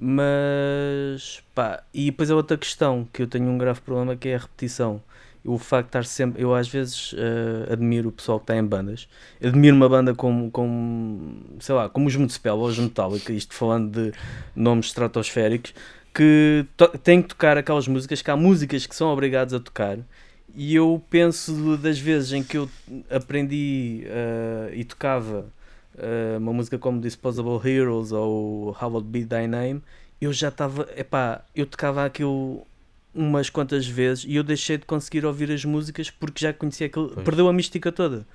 [0.00, 4.36] Mas pá, e depois a outra questão que eu tenho um grave problema que é
[4.36, 5.02] a repetição.
[5.44, 8.64] O facto de estar sempre, eu às vezes eh, admiro o pessoal que está em
[8.64, 9.08] bandas.
[9.42, 13.90] Admiro uma banda como, como sei lá, como os Municipal ou os Metallica, isto falando
[14.10, 14.12] de
[14.54, 15.74] nomes estratosféricos,
[16.14, 16.66] que
[17.02, 19.98] têm que tocar aquelas músicas, que há músicas que são obrigados a tocar.
[20.60, 22.68] E eu penso das vezes em que eu
[23.08, 25.46] aprendi eh, e tocava
[25.96, 29.80] eh, uma música como Disposable Heroes ou How Would Be Thy Name,
[30.20, 32.66] eu já estava, epá, eu tocava aquilo
[33.14, 37.10] umas quantas vezes e eu deixei de conseguir ouvir as músicas porque já conhecia aquilo,
[37.10, 37.24] Pois.
[37.24, 38.26] perdeu a mística toda.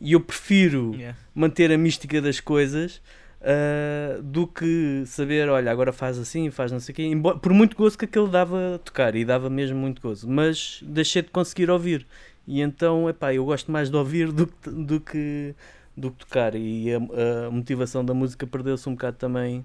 [0.00, 1.16] E eu prefiro Yeah.
[1.32, 3.00] manter a mística das coisas
[3.42, 7.52] ah, do que saber, olha, agora faz assim, faz não sei o quê, embora, por
[7.52, 11.30] muito gozo que aquele dava a tocar, e dava mesmo muito gozo, mas deixei de
[11.30, 12.06] conseguir ouvir.
[12.46, 15.54] E então, epá, eu gosto mais de ouvir do que, do que,
[15.96, 16.98] do que tocar, e a,
[17.46, 19.64] a motivação da música perdeu-se um bocado também,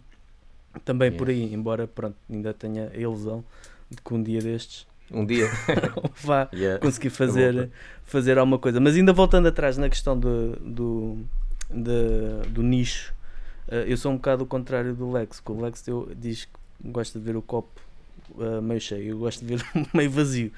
[0.84, 3.44] também por aí, embora, pronto, ainda tenha a ilusão
[3.90, 5.46] de que um dia destes Um dia.
[6.24, 6.80] vá Yeah.
[6.80, 7.70] conseguir fazer,
[8.06, 8.80] fazer alguma coisa.
[8.80, 11.18] Mas ainda voltando atrás na questão do, do,
[11.70, 13.14] de- do nicho,
[13.68, 16.90] eh, eu sou um bocado o contrário do Lex, que o Lex eu, diz que
[16.90, 17.82] gosta de ver o copo
[18.40, 20.52] eh, meio cheio, eu gosto de ver meio vazio.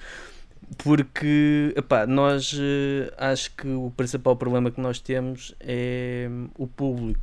[0.77, 6.67] Porque, epá, nós eh, acho que o principal problema que nós temos é hum, o
[6.67, 7.21] público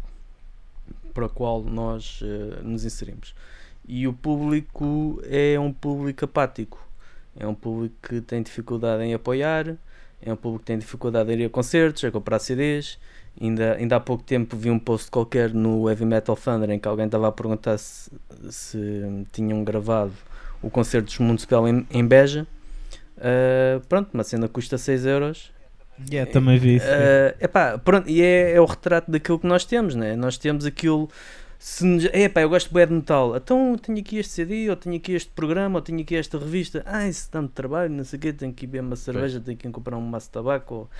[1.12, 2.20] para o qual nós
[2.62, 3.34] nos inserimos.
[3.86, 6.84] E o público é um público apático.
[7.36, 9.76] É um público que tem dificuldade em apoiar,
[10.22, 12.98] é um público que tem dificuldade em ir a concertos, a comprar CDs.
[13.40, 16.86] Ainda, ainda há pouco tempo vi um post qualquer no Heavy Metal Thunder em que
[16.86, 18.10] alguém estava a perguntar se,
[18.48, 20.12] se tinham gravado
[20.62, 22.46] o concerto dos Municipal em, em Beja.
[23.18, 25.52] Ah, pronto, uma cena custa 6 euros.
[26.10, 26.86] Yeah, também vi isso.
[26.88, 30.16] Ah, epá, pronto, e é, é o retrato daquilo que nós temos, né?
[30.16, 31.08] Nós temos aquilo.
[31.58, 34.96] Se nos, epá, eu gosto bué de metal, então tenho aqui este CD, ou tenho
[34.96, 36.82] aqui este programa, ou tenho aqui esta revista.
[36.84, 39.56] Ah, isso dá-me trabalho, não sei o quê, tenho que ir beber uma cerveja, tenho
[39.56, 40.90] que ir comprar um maço de tabaco, ou,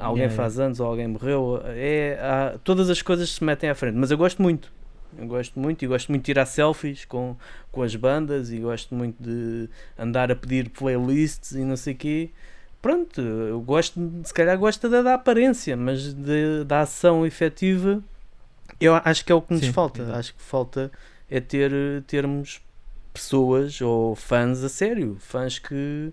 [0.00, 1.60] alguém Yeah, faz anos, ou alguém morreu.
[1.66, 4.72] É, há- todas as coisas se metem à frente, mas eu gosto muito.
[5.16, 7.36] Eu gosto muito e gosto muito de tirar selfies com,
[7.72, 11.96] com as bandas e gosto muito de andar a pedir playlists e não sei o
[11.96, 12.30] quê.
[12.82, 18.02] Pronto, eu gosto, se calhar gosto da, da aparência, mas de- da ação efetiva,
[18.80, 20.14] eu acho que é o que nos Sim, falta.
[20.16, 20.90] Acho que falta
[21.30, 21.72] é ter,
[22.06, 22.60] termos
[23.12, 26.12] pessoas ou fãs a sério, fãs que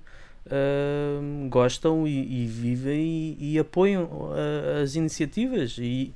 [1.50, 6.14] gostam e, e vivem e, e apoiam ah, as iniciativas e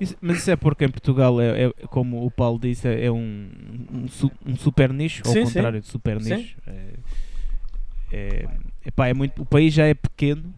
[0.00, 3.48] Isso- mas isso é porque em Portugal, é, é- como o Paulo disse, é, um,
[3.92, 4.06] um,
[4.46, 5.52] um super nicho, ao Sim, sim.
[5.54, 6.34] contrário de super Sim.
[6.36, 6.56] nicho.
[6.66, 6.86] É,
[8.12, 8.46] é,
[8.86, 10.52] epá, é muito, o país já é pequeno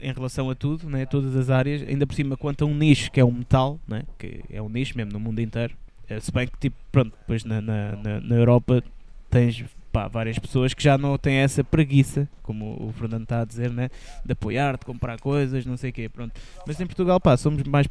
[0.00, 3.10] em relação a tudo, né, todas as áreas, ainda por cima quanto a um nicho
[3.10, 5.74] que é o metal, né, que é um nicho mesmo no mundo inteiro.
[6.08, 8.82] Eh, se bem que, tipo, pronto, depois na, na, na, na Europa
[9.30, 9.64] tens
[9.96, 13.70] pá, várias pessoas que já não têm essa preguiça, como o Fernando está a dizer,
[13.70, 13.88] né,
[14.22, 16.38] de apoiar, de comprar coisas, não sei o quê, pronto.
[16.66, 17.86] Mas em Portugal, pá, somos mais.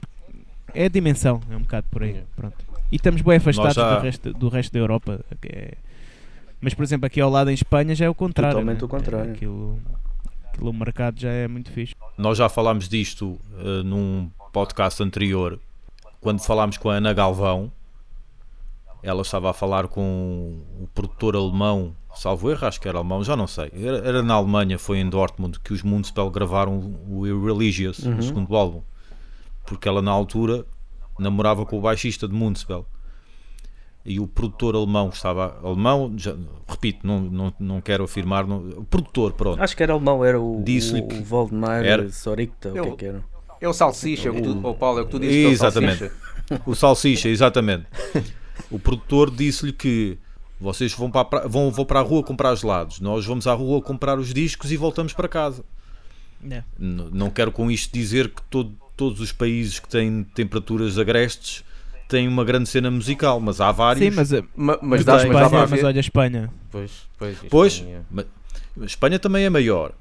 [0.72, 2.28] É a dimensão, é um bocado por aí, Yeah.
[2.36, 2.58] pronto.
[2.92, 5.20] E estamos bem afastados já- do, resto, do resto da Europa.
[5.42, 5.74] que é-
[6.62, 8.52] Mas, por exemplo, aqui ao lado em Espanha já é o contrário.
[8.60, 8.86] Totalmente né?
[8.86, 9.32] o contrário.
[9.32, 9.80] É, Aquilo,
[10.54, 11.96] aquilo, o mercado já é muito fixe.
[12.18, 15.60] Nós já falámos disto eh, num podcast anterior,
[16.22, 17.72] quando falámos com a Ana Galvão.
[19.08, 23.36] Ela estava a falar com o produtor alemão, salvo erro, acho que era alemão, já
[23.36, 23.72] não sei.
[23.76, 28.18] Era, era na Alemanha, foi em Dortmund, que os Municipal gravaram o Irreligious, Uhum.
[28.18, 28.82] o segundo álbum.
[29.66, 30.66] Porque ela, na altura,
[31.20, 32.86] namorava com o baixista de Municipal.
[34.04, 35.58] E o produtor alemão que estava.
[35.64, 36.36] Alemão, já-
[36.68, 38.46] repito, não, não, não quero afirmar.
[38.48, 39.62] não- o produtor, pronto.
[39.62, 42.80] acho que era alemão, era o, Disse-lhe o, que o Valdemar era- Soricta, o que
[42.80, 43.24] é que era?
[43.62, 45.52] É o salsicha, o, tu, oh, Paulo, é o que tu dizes que é o
[45.52, 45.98] Exatamente.
[46.00, 46.62] salsicha.
[46.68, 47.86] O Salsicha, exatamente.
[48.72, 50.18] O produtor disse-lhe que
[50.60, 53.82] vocês vão para, pra- vão, vão para a rua comprar gelados, nós vamos à rua
[53.82, 55.64] comprar os discos e voltamos para casa.
[56.44, 56.64] N-
[57.12, 61.64] Não quero com isto dizer que todo- todos os países que têm temperaturas agrestes
[62.08, 64.06] têm uma grande cena musical, mas há vários.
[64.06, 65.86] Sim, mas, Ma- Mas, Eu dá, tenho- mas Espanha, mas ver.
[65.86, 66.54] olha a Espanha.
[66.72, 68.06] Pois, pois, Pois, Espanha.
[68.12, 68.26] ma-
[68.86, 69.92] Espanha também é maior.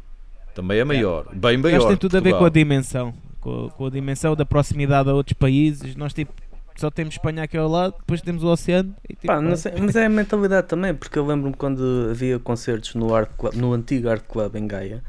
[0.54, 1.26] Também é maior.
[1.34, 1.80] Bem Eu maior.
[1.80, 3.14] que tem tudo a ver com a dimensão.
[3.40, 5.94] com, com a dimensão da proximidade a outros países.
[5.96, 6.32] Nós tipo
[6.76, 8.94] só temos Espanha aqui ao lado, depois temos o oceano.
[9.08, 12.08] E, tipo, Pá, não pá, sei, mas é a mentalidade também, porque eu lembro-me quando
[12.10, 15.02] havia concertos no, Art Club, no antigo Art Club em Gaia,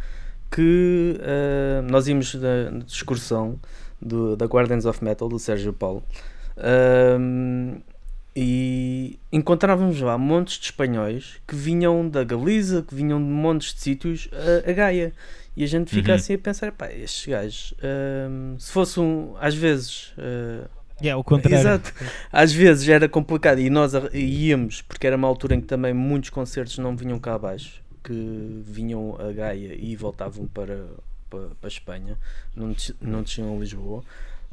[0.51, 3.59] que eh, nós íamos da de excursão
[4.01, 6.03] do, da Guardians of Metal, do Sérgio Paulo,
[6.57, 7.79] ahm,
[8.35, 13.79] e encontrávamos lá montes de espanhóis que vinham da Galiza, que vinham de montes de
[13.81, 14.29] sítios
[14.65, 15.13] a, a Gaia.
[15.57, 16.15] E a gente fica Uhum.
[16.15, 20.13] assim a pensar, pá, estes gajos, ahm, se fosse um, às vezes,
[21.01, 21.57] yeah, o contrário.
[21.59, 21.93] Exato.
[22.31, 26.29] Às vezes era complicado e nós íamos, porque era uma altura em que também muitos
[26.29, 30.85] concertos não vinham cá abaixo, que vinham a Gaia e voltavam para,
[31.29, 32.17] para, para a Espanha,
[32.55, 34.03] não, não desciam a Lisboa.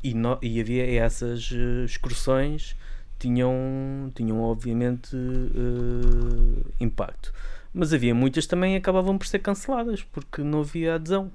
[0.03, 2.75] E, no- e havia essas eh, excursões,
[3.21, 7.33] tinham, tinham obviamente eh, impacto.
[7.73, 11.31] Mas havia muitas também acabavam por ser canceladas, porque não havia adesão.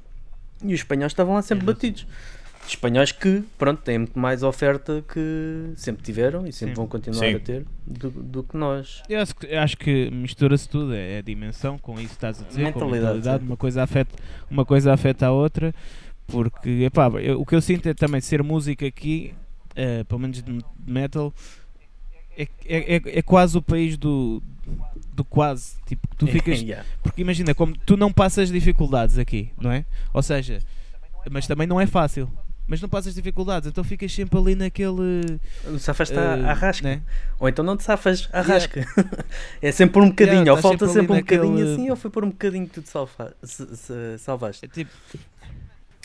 [0.64, 2.06] E os espanhóis estavam lá sempre batidos
[2.70, 6.76] espanhóis que, pronto, têm muito mais oferta que sempre tiveram e sempre Sim.
[6.76, 7.36] vão continuar Sim.
[7.36, 9.02] a ter do, do que nós.
[9.10, 12.62] Eu acho que, acho que mistura-se tudo, é a dimensão, com isso estás a dizer,
[12.62, 14.16] com a Mentalidade, mentalidade, uma coisa afeta,
[14.50, 15.74] uma coisa afeta a outra,
[16.28, 19.34] porque epá, eu- o que eu sinto é também ser música aqui,
[19.76, 21.34] eh, pelo menos de metal,
[22.38, 24.44] é, é, é, é quase o país do,
[25.14, 26.86] do quase, tipo, que tu ficas, Yeah.
[27.02, 29.86] porque imagina, como tu não passas dificuldades aqui, não é?
[30.14, 30.60] Ou seja,
[31.32, 32.30] mas também não é fácil.
[32.68, 35.40] Mas não passas dificuldades, então ficas sempre ali naquele.
[35.66, 36.88] O safas está eh, à rasca.
[36.88, 37.02] né?
[37.40, 38.54] Ou então não te safas à Yeah.
[38.54, 38.86] rasca.
[39.62, 40.40] é sempre por um bocadinho.
[40.40, 42.68] Yeah, ou falta sempre sempre um ali bocadinho naquele- assim, ou foi por um bocadinho
[42.68, 44.66] que tu te salva, se- se- salvaste.
[44.66, 44.92] É tipo.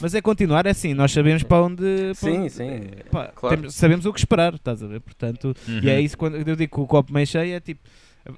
[0.01, 1.83] Mas é continuar, é assim, nós sabemos para onde.
[1.83, 2.81] para Sim, onde- sim.
[3.11, 3.57] pá, Claro.
[3.57, 5.01] temos- sabemos o que esperar, estás a ver?
[5.01, 6.01] Portanto, e é Uhum.
[6.01, 7.81] isso quando eu digo que o copo meio cheio é tipo.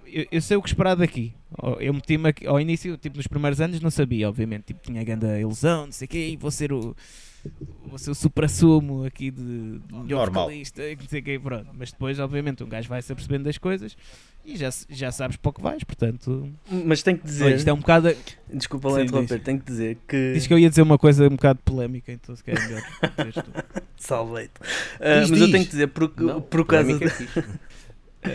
[0.06, 1.34] Eu, eu sei o que esperar daqui.
[1.78, 4.64] Eu meti-me aqui- ao início, tipo, nos primeiros anos não sabia, obviamente.
[4.68, 6.96] Tipo, tinha a grande ilusão, não sei o quê, e vou ser o.
[7.87, 10.44] Vou ser o supra-sumo aqui de, de melhor Normal.
[10.46, 11.68] vocalista, e não sei quê, pronto.
[11.78, 13.96] Mas depois, obviamente, um gajo vai se apercebendo das coisas
[14.44, 16.50] e já, já sabes para o que vais, portanto.
[16.85, 18.14] Mas tenho que dizer, Olha, isto é um bocado.
[18.52, 20.33] desculpa lá interromper, tenho que dizer que.
[20.35, 22.83] Diz que eu ia dizer uma coisa um bocado polémica, então se calhar é melhor
[23.16, 23.64] dizeres tu.
[23.96, 24.52] Salvei-te.
[25.00, 26.98] Ah, Diz, mas eu tenho que dizer, por, Não, por causa.
[26.98, 27.44] de- é fixe.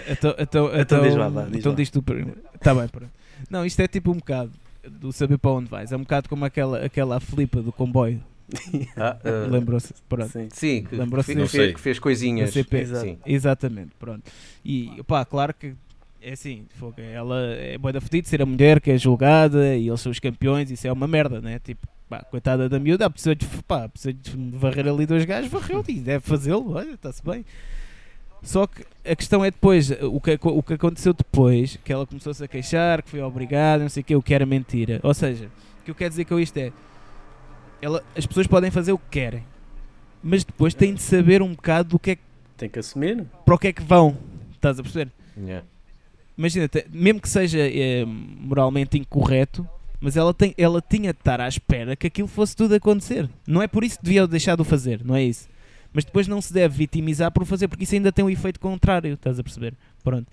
[0.07, 1.75] Então, então, Então então, diz lá, diz então lá.
[1.75, 2.37] diz tu primeiro.
[2.59, 3.09] Tá bem, pronto.
[3.49, 4.51] Não, isto é tipo um bocado
[4.87, 5.91] do saber para onde vais.
[5.91, 8.21] É um bocado como aquela, aquela flipa do comboio.
[8.97, 9.93] Ah, ah, Lembrou-se?
[10.07, 10.29] Pronto.
[10.31, 10.47] Sim.
[10.51, 11.51] Sim, que, Lembrou-se que, disso?
[11.51, 11.73] fe- Não sei.
[11.73, 12.51] que fez coisinhas.
[12.51, 12.77] CP.
[12.77, 13.05] Exato.
[13.05, 13.17] Sim.
[13.25, 14.23] Exatamente, pronto.
[14.63, 15.73] E pá, claro que
[16.21, 16.65] é assim,
[17.13, 20.19] ela é boa da fedida ser a mulher que é julgada e eles são os
[20.19, 21.59] campeões, isso é uma merda, né?
[21.59, 25.83] Tipo, pá, coitada da miúda, precisa de, pá, precisa de varrer ali dois gajos, varreu
[25.87, 27.45] e deve fazê-lo, olha, está-se bem.
[28.41, 32.41] Só que a questão é depois, o que, o que aconteceu depois, que ela começou-se
[32.43, 34.99] a queixar, que foi obrigada, não sei o que, o que era mentira.
[35.03, 35.49] Ou seja,
[35.81, 36.71] o que eu quero dizer com isto é,
[37.81, 39.43] ela, as pessoas podem fazer o que querem,
[40.23, 42.21] mas depois têm de saber um bocado do que é que
[42.57, 43.25] Tem que assumir.
[43.45, 44.17] para o que é que vão.
[44.53, 45.11] Estás a perceber?
[45.37, 45.65] Yeah.
[46.37, 49.67] Imagina, mesmo que seja eh, moralmente incorreto,
[49.99, 53.29] mas ela, tem, ela tinha de estar à espera que aquilo fosse tudo acontecer.
[53.47, 55.47] Não é por isso que devia deixar de o fazer, não é isso.
[55.91, 58.59] Mas depois não se deve vitimizar por o fazer, porque isso ainda tem um efeito
[58.59, 59.73] contrário, estás a perceber?
[60.03, 60.27] Pronto.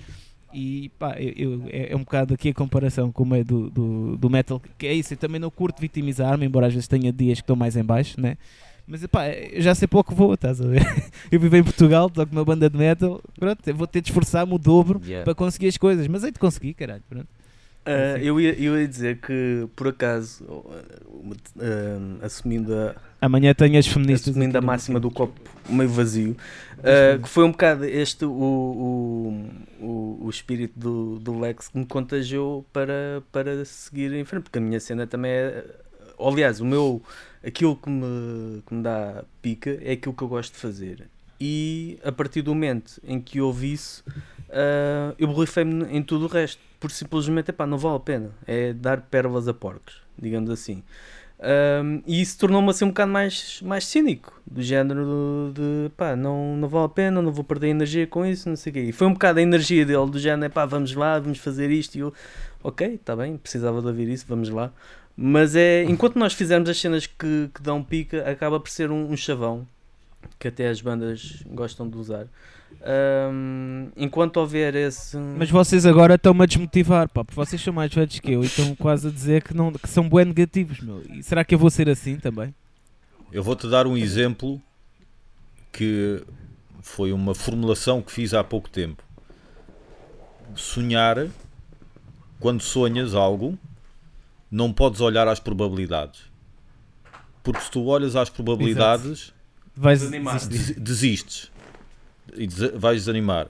[0.59, 3.69] E pá, eu, eu- é, é um bocado aqui a comparação com o meio do,
[3.69, 7.13] do, do metal, que é isso, eu também não curto vitimizar-me, embora às vezes tenha
[7.13, 8.39] dias que estou mais em baixo, né?
[8.89, 10.81] Mas pá, eu já sei pouco vou, estás a ver?
[11.31, 14.55] Eu vivo em Portugal, toco uma banda de metal, pronto, eu vou ter de esforçar-me
[14.55, 15.25] o dobro Yeah.
[15.25, 17.27] para conseguir as coisas, mas hei de conseguir, caralho, pronto.
[17.85, 18.23] Sim.
[18.25, 20.45] eu, ia, eu ia dizer que, por acaso,
[21.61, 24.29] ah, assumindo a, Amanhã tenho as feministas.
[24.31, 25.39] assumindo a máxima do copo
[25.69, 26.37] meio vazio,
[26.79, 31.79] ah, que foi um bocado este o, o, o, o espírito do, do Lex que
[31.79, 35.65] me contagiou para, para seguir em frente, porque a minha cena também é.
[36.19, 37.03] Aliás, o meu,
[37.45, 41.09] aquilo que me, que me dá pica é aquilo que eu gosto de fazer.
[41.39, 44.03] E a partir do momento em que ouvi isso,
[44.51, 48.31] ah, eu borrifei-me em tudo o resto, por simplesmente, epá, não vale a pena.
[48.47, 50.83] É dar pérolas a porcos, digamos assim.
[51.39, 56.57] Um, e isso tornou-me assim um bocado mais, mais cínico, do género de pá, não,
[56.57, 58.81] não vale a pena, não vou perder energia com isso, não sei o quê.
[58.81, 61.97] E foi um bocado a energia dele, do género, pá, vamos lá, vamos fazer isto.
[61.97, 62.13] E eu,
[62.63, 64.73] ok, está bem, precisava de ouvir isso, vamos lá.
[65.17, 69.11] Mas é, enquanto nós fizermos as cenas que, que dão pica, acaba por ser um,
[69.11, 69.67] um chavão
[70.39, 72.27] que até as bandas gostam de usar.
[72.89, 75.17] Um, enquanto houver esse.
[75.17, 78.47] Mas vocês agora estão-me a desmotivar, pá, porque vocês são mais velhos que eu e
[78.47, 81.03] estão quase a dizer que, não, que são bem negativos, meu.
[81.11, 82.55] E será que eu vou ser assim também?
[83.33, 84.61] Eu vou-te dar um exemplo
[85.73, 86.23] que
[86.81, 89.03] foi uma formulação que fiz há pouco tempo.
[90.55, 91.27] Sonhar,
[92.39, 93.59] quando sonhas algo,
[94.51, 96.23] não podes olhar às probabilidades.
[97.43, 99.33] porque se tu olhas às probabilidades,
[99.77, 100.35] Vais Desanimar.
[100.39, 100.75] desistir.
[100.75, 101.51] des- desistes
[102.35, 103.49] e vais desanimar.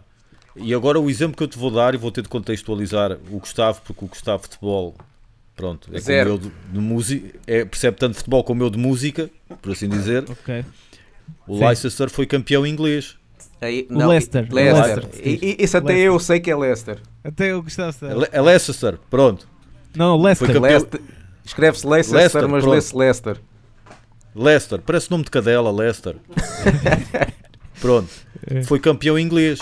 [0.57, 3.39] E agora o exemplo que eu te vou dar, e vou ter de contextualizar o
[3.39, 4.95] Gustavo, porque o Gustavo de futebol,
[5.55, 6.31] pronto, é Zero.
[6.39, 9.29] como eu de, de música, é, percebe tanto futebol como eu de música,
[9.61, 10.25] por assim dizer.
[10.31, 10.65] Ok.
[11.47, 11.65] O Sim.
[11.67, 13.17] Leicester foi campeão inglês.
[13.61, 14.47] Aí, O Leicester.
[14.53, 14.97] Leicester.
[15.05, 15.21] Leicester.
[15.27, 16.13] E- e- Isso até Leicester.
[16.13, 16.99] eu sei que é Leicester.
[17.25, 19.49] Até eu gostava de É é Leicester, pronto.
[19.97, 20.47] Não, Leicester.
[20.49, 21.01] Campeão- Leicester.
[21.45, 23.37] Escreve-se Leicester, Leicester, mas lê-se Leicester.
[24.35, 26.17] Leicester, parece nome de cadela, Leicester.
[27.81, 28.09] Pronto,
[28.65, 29.61] foi campeão inglês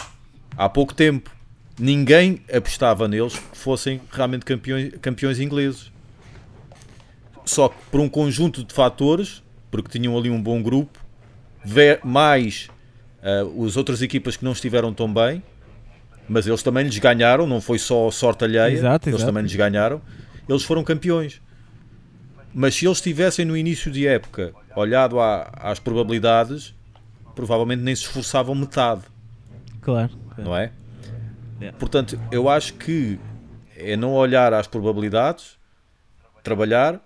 [0.57, 1.31] há pouco tempo.
[1.79, 5.91] Ninguém apostava neles que fossem realmente campeões, campeões ingleses.
[7.45, 10.99] Só que por um conjunto de fatores, porque tinham ali um bom grupo,
[12.03, 12.68] mais
[13.22, 15.43] ah, as outras equipas que não estiveram tão bem,
[16.29, 19.31] mas eles também lhes ganharam, não foi só sorte alheia, Exato, eles exato.
[19.31, 20.01] também lhes ganharam,
[20.49, 21.41] eles foram campeões.
[22.55, 26.72] Mas se eles tivessem no início de época olhado à- às probabilidades,
[27.35, 29.03] provavelmente nem se esforçavam metade,
[29.80, 30.11] Claro.
[30.39, 30.72] não é?
[31.61, 31.78] Yeah.
[31.78, 33.18] Portanto, eu acho que
[33.76, 35.57] é não olhar às probabilidades,
[36.43, 37.01] trabalhar,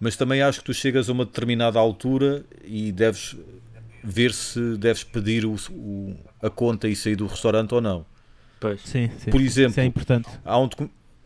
[0.00, 3.36] mas também acho que tu chegas a uma determinada altura e deves
[4.02, 8.04] ver se deves pedir o- o- a conta e sair do restaurante ou não.
[8.58, 8.80] Pois.
[8.82, 9.30] Sim, sim.
[9.30, 10.28] Por exemplo, Isso é importante.
[10.44, 10.68] há um,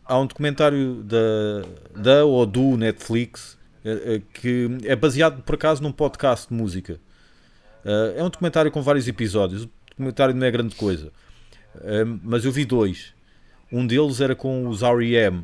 [0.05, 5.81] há um documentário da, da ou do Netflix eh, eh, que é baseado por acaso
[5.81, 6.99] num podcast de música.
[7.87, 9.63] Eh, é um documentário com vários episódios.
[9.63, 11.11] O documentário não é grande coisa,
[11.81, 13.13] Eh, mas eu vi dois.
[13.71, 15.43] Um deles era com os R.E.M.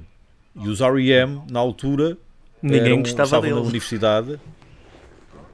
[0.55, 1.41] E os R.E.M.
[1.49, 2.17] na altura
[2.61, 3.67] Ninguém eram- gostava estavam na deles.
[3.69, 4.39] universidade.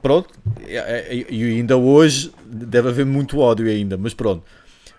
[0.02, 0.30] Pronto,
[0.66, 4.42] e- e ainda hoje deve haver muito ódio ainda, mas pronto.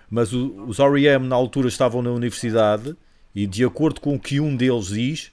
[0.10, 1.28] Mas o- os R.E.M.
[1.28, 2.96] na altura estavam na universidade
[3.34, 5.32] e de acordo com o que um deles diz,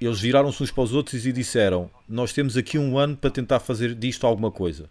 [0.00, 3.60] eles viraram-se uns para os outros e disseram: Nós temos aqui um ano para tentar
[3.60, 4.90] fazer disto alguma coisa.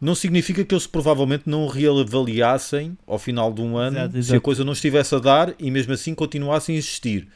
[0.00, 4.20] Não significa que eles provavelmente não reavaliassem ao final de um ano Exato, se a
[4.20, 4.40] exato.
[4.40, 7.26] coisa não estivesse a dar e mesmo assim continuassem a existir.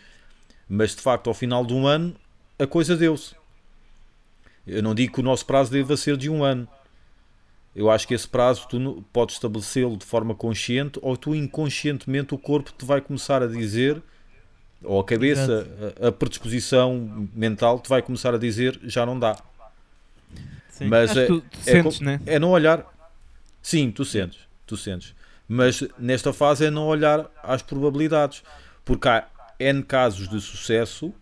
[0.68, 2.14] Mas de facto, ao final de um ano,
[2.58, 3.34] a coisa deu-se.
[4.64, 6.68] Eu não digo que o nosso prazo deva ser de um ano.
[7.74, 12.38] Eu acho que esse prazo tu podes estabelecê-lo de forma consciente ou tu inconscientemente o
[12.38, 14.00] corpo te vai começar a dizer,
[14.84, 15.66] ou a cabeça,
[16.00, 19.36] a, a predisposição mental te vai começar a dizer já não dá.
[20.84, 20.88] Sim.
[20.88, 22.20] Mas é- tu, é sentes, co- né?
[22.26, 22.84] É não olhar.
[23.62, 25.14] Sim, tu sentes, tu sentes.
[25.48, 28.42] Mas nesta fase é não olhar às probabilidades,
[28.84, 29.26] porque há
[29.58, 31.12] N casos de sucesso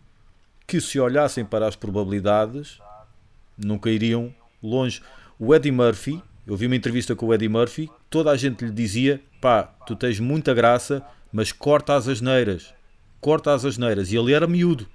[0.67, 2.79] que se olhassem para as probabilidades
[3.59, 4.33] nunca iriam
[4.63, 5.03] longe.
[5.39, 8.71] O Eddie Murphy, eu vi uma entrevista com o Eddie Murphy, toda a gente lhe
[8.71, 11.03] dizia: pá, tu tens muita graça,
[11.33, 12.73] mas corta as asneiras,
[13.21, 14.13] corta as asneiras.
[14.13, 14.87] E ele era miúdo,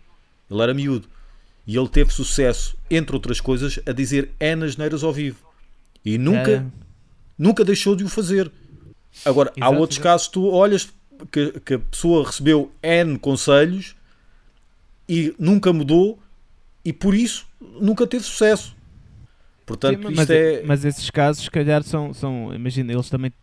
[0.50, 1.10] ele era miúdo.
[1.68, 5.38] E ele teve sucesso, entre outras coisas, a dizer N asneiras ao vivo.
[6.04, 6.66] E nunca, É,
[7.38, 8.52] nunca deixou de o fazer.
[9.24, 10.04] Agora, há Exato, outros exato.
[10.04, 10.90] casos que tu olhas
[11.32, 13.96] que, que a pessoa recebeu N conselhos
[15.08, 16.20] e nunca mudou
[16.84, 17.48] e por isso
[17.82, 18.76] nunca teve sucesso.
[19.66, 20.64] Portanto, Sim, isto mas, é.
[20.64, 22.54] mas esses casos, se calhar, são, são.
[22.54, 23.34] Imagina, eles também.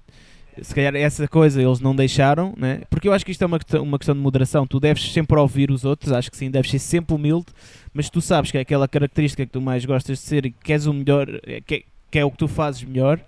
[0.61, 2.83] Se calhar essa coisa eles não deixaram, né?
[2.91, 4.67] porque eu acho que isto é uma questão, uma questão de moderação.
[4.67, 7.47] Tu deves sempre ouvir os outros, acho que sim, deves ser sempre humilde,
[7.95, 10.59] mas tu sabes que é aquela característica que tu mais gostas de ser e que
[10.63, 13.19] queres o melhor, é, que, que é o que tu fazes melhor.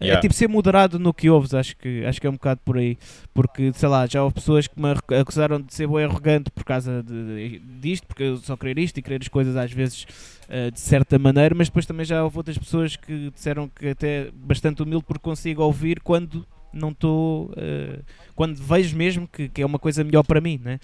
[0.00, 0.20] É Yeah.
[0.20, 2.98] tipo ser moderado no que ouves, acho que, acho que é um bocado por aí.
[3.32, 4.88] Porque, sei lá, já houve pessoas que me
[5.20, 9.02] acusaram de ser bem arrogante por causa de, disto, porque eu só querer isto e
[9.02, 10.04] querer as coisas às vezes
[10.48, 14.30] eh, de certa maneira, mas depois também já houve outras pessoas que disseram que até
[14.34, 17.52] bastante humilde porque consigo ouvir quando não estou.
[17.56, 18.00] eh,
[18.34, 20.80] quando vejo mesmo que, que é uma coisa melhor para mim, né?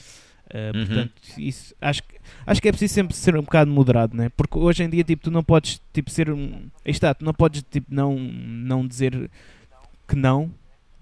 [0.51, 0.87] Eh, Uhum.
[0.87, 4.29] Portanto, isso, acho, que- acho que é preciso sempre ser um bocado moderado, né?
[4.37, 6.69] Porque hoje em dia, tipo, tu não podes tipo, ser um.
[6.85, 9.31] Aí está, tu não podes tipo, não, não dizer
[10.07, 10.51] que não,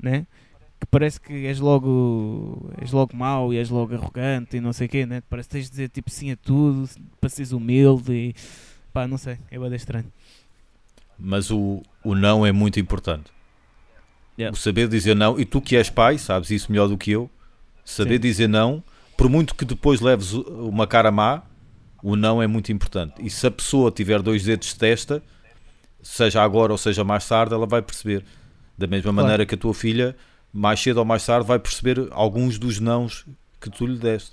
[0.00, 0.26] né?
[0.78, 4.86] Que parece que és logo, és logo mau e és logo arrogante e não sei
[4.86, 5.22] o quê, né?
[5.28, 6.88] Parece que tens de dizer tipo sim a tudo
[7.20, 8.34] para seres humilde e
[8.92, 10.12] pá, não sei, é bem estranho.
[11.18, 13.30] Mas o, o não é muito importante.
[14.38, 14.54] Yeah.
[14.54, 17.30] O saber dizer não, e tu que és pai, sabes isso melhor do que eu,
[17.84, 18.20] saber Sim.
[18.20, 18.82] dizer não,
[19.16, 21.42] por muito que depois leves uma cara má,
[22.02, 23.14] o não é muito importante.
[23.20, 25.22] E se a pessoa tiver dois dedos de testa,
[26.02, 28.24] seja agora ou seja mais tarde, ela vai perceber.
[28.78, 29.22] Da mesma Claro.
[29.26, 30.14] maneira que a tua filha,
[30.52, 33.24] mais cedo ou mais tarde, vai perceber alguns dos nãos
[33.60, 34.32] que tu lhe deste.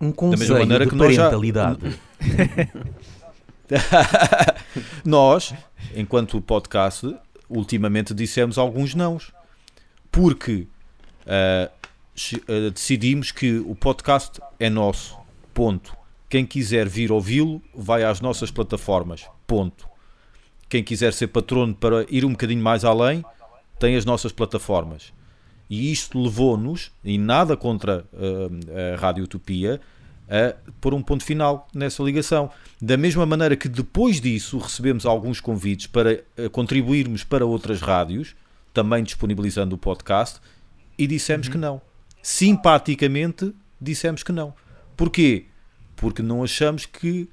[0.00, 2.00] Um conselho maneira de que nós já- parentalidade.
[5.04, 5.54] Nós,
[5.94, 7.14] enquanto podcast,
[7.48, 9.32] ultimamente dissemos alguns nãos.
[10.10, 10.66] Porque
[11.26, 11.70] ah,
[12.48, 15.16] ah, decidimos que o podcast é nosso.
[15.54, 15.96] Ponto.
[16.28, 19.26] Quem quiser vir ouvi-lo, vai às nossas plataformas.
[19.46, 19.86] Ponto.
[20.68, 23.22] Quem quiser ser patrono para ir um bocadinho mais além,
[23.78, 25.12] tem as nossas plataformas.
[25.68, 29.80] E isto levou-nos, e nada contra uh, a Rádio Utopia,
[30.28, 32.50] a pôr um ponto final nessa ligação.
[32.80, 38.34] Da mesma maneira que depois disso recebemos alguns convites para uh, contribuirmos para outras rádios,
[38.72, 40.40] também disponibilizando o podcast,
[40.96, 41.52] e dissemos uhum.
[41.52, 41.82] que não.
[42.22, 44.54] Simpaticamente dissemos que não.
[44.96, 45.46] Porquê?
[45.96, 47.28] Porque não achamos que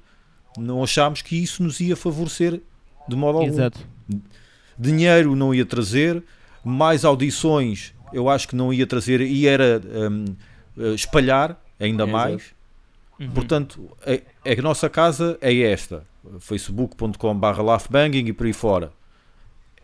[0.58, 2.60] não achamos que isso nos ia favorecer
[3.08, 3.48] de modo algum.
[3.48, 3.86] Exato.
[4.76, 6.22] Dinheiro não ia trazer,
[6.64, 10.24] mais audições eu acho que não ia trazer, e era um,
[10.78, 12.54] eh, espalhar ainda é, mais.
[13.18, 13.30] Uhum.
[13.30, 16.04] Portanto, a, a, nossa casa é esta:
[16.40, 18.92] facebook.com.br laughbanging e por aí fora.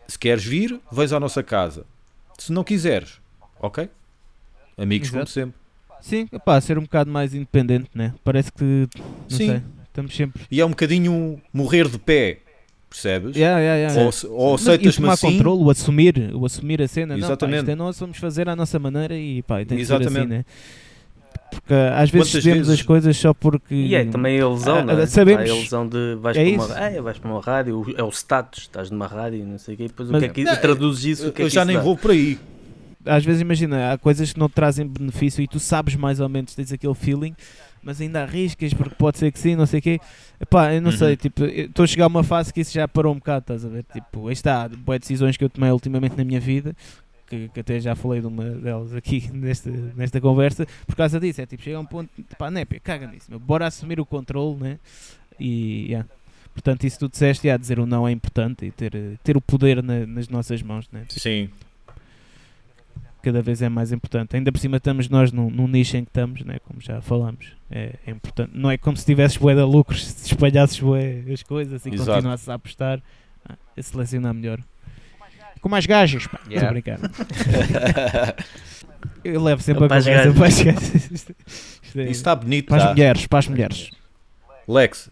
[0.07, 1.85] Se queres vir, vais à nossa casa.
[2.37, 3.19] Se não quiseres,
[3.59, 3.89] ok?
[4.77, 5.25] Amigos, Exato.
[5.25, 5.59] como sempre.
[5.99, 8.13] Sim, pá, ser um bocado mais independente, né?
[8.23, 8.87] Parece que.
[8.95, 9.47] Não Sim.
[9.47, 10.43] Sei, estamos sempre.
[10.49, 12.39] E é um bocadinho morrer de pé
[12.89, 13.35] percebes?
[13.35, 14.11] Yeah, yeah, yeah.
[14.29, 15.31] Ou, ou aceitas-me assim.
[15.31, 17.17] controle, o assumir, o assumir a cena.
[17.17, 17.41] Exatamente.
[17.41, 20.13] Não, pá, isto é nós, vamos fazer à nossa maneira e pá, tem Exatamente.
[20.13, 20.45] ser assim, né?
[21.49, 23.73] Porque às vezes fazemos as coisas só porque.
[23.73, 25.05] E é também a ilusão, ah, não é?
[25.05, 25.43] Sabemos.
[25.49, 28.63] A ilusão de vais, é para, uma, é, vais para uma rádio, é o status,
[28.63, 30.55] estás numa rádio, não sei o quê, e depois Mas, o que é que não,
[30.57, 31.29] traduzes isso?
[31.29, 31.83] O que é eu já nem dá?
[31.83, 32.37] vou por aí.
[33.07, 36.29] Às vezes, imagina, há coisas que não te trazem benefício e tu sabes mais ou
[36.29, 37.35] menos, tens aquele feeling,
[37.81, 39.99] mas ainda arriscas porque pode ser que sim, não sei o quê.
[40.39, 40.97] Epá, eu não uhum.
[40.97, 43.65] sei, tipo, estou a chegar a uma fase que isso já parou um bocado, estás
[43.65, 43.85] a ver?
[43.91, 46.75] Tipo, aí está, boas decisões que eu tomei ultimamente na minha vida,
[47.27, 51.41] que, que, até já falei de uma delas aqui nesta, nesta conversa, por causa disso,
[51.41, 54.57] é tipo, chega a um ponto, pá, népia, caga nisso, meu, bora assumir o controle,
[54.59, 54.79] né?
[55.39, 56.07] E, yeah.
[56.53, 58.91] Portanto, isso tu disseste, yeah, dizer o não é importante e ter,
[59.23, 61.05] ter o poder na, nas nossas mãos, né?
[61.09, 61.49] Sim
[63.27, 64.37] cada vez é mais importante.
[64.37, 66.59] Ainda por cima estamos nós num, num nicho em que estamos, né?
[66.63, 67.51] como já falamos.
[67.69, 68.51] É, é importante.
[68.53, 72.11] Não é como se tivesses bué de lucros, se espalhasses bué as coisas e Exato.
[72.11, 73.01] continuasses a apostar,
[73.45, 74.59] ah, a selecionar melhor.
[75.59, 76.39] Com mais gajos, pá.
[76.49, 76.55] Yeah.
[76.55, 78.35] Estou a brincar.
[79.23, 81.11] Eu levo sempre a conversa para as gajas.
[81.11, 82.67] Isto é, está bonito.
[82.67, 82.89] Para as tá?
[82.91, 83.91] mulheres, para as mulheres.
[84.65, 85.09] Lex,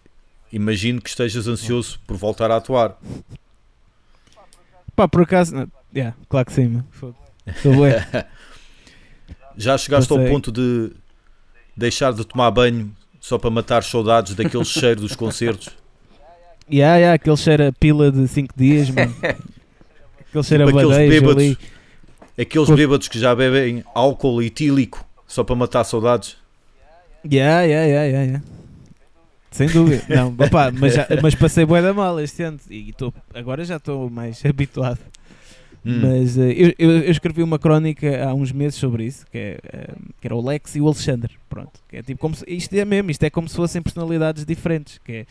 [0.54, 2.98] imagino que estejas ansioso por voltar a atuar.
[4.96, 5.70] Pá, por acaso.
[5.94, 6.82] Yeah, claro que sim,
[9.58, 10.92] Já chegaste ao ponto de
[11.76, 15.70] deixar de tomar banho só para matar saudades daquele cheiro dos concertos?
[16.70, 19.16] Yeah, yeah, aquele cheiro a pila de 5 dias, mano.
[20.20, 21.58] Aquele cheiro tipo a aqueles bêbados, ali.
[22.38, 26.38] Aqueles bêbados que já bebem álcool etílico só para matar saudades.
[27.24, 28.44] Yeah, yeah, yeah, yeah, yeah.
[29.52, 30.04] Sem dúvida.
[30.10, 33.78] Não, opa, mas, já, mas passei bué da mal este ano e tô, agora já
[33.78, 35.00] estou mais habituado.
[35.86, 36.02] Hum.
[36.02, 39.60] Mas uh, eu, eu, escrevi uma crónica há uns meses sobre isso, que, é,
[39.92, 41.36] uh, que era o Lex e o Alexandre.
[41.48, 44.44] Pronto, que é tipo como se, isto é mesmo, isto é como se fossem personalidades
[44.46, 45.00] diferentes.
[45.06, 45.26] Que é,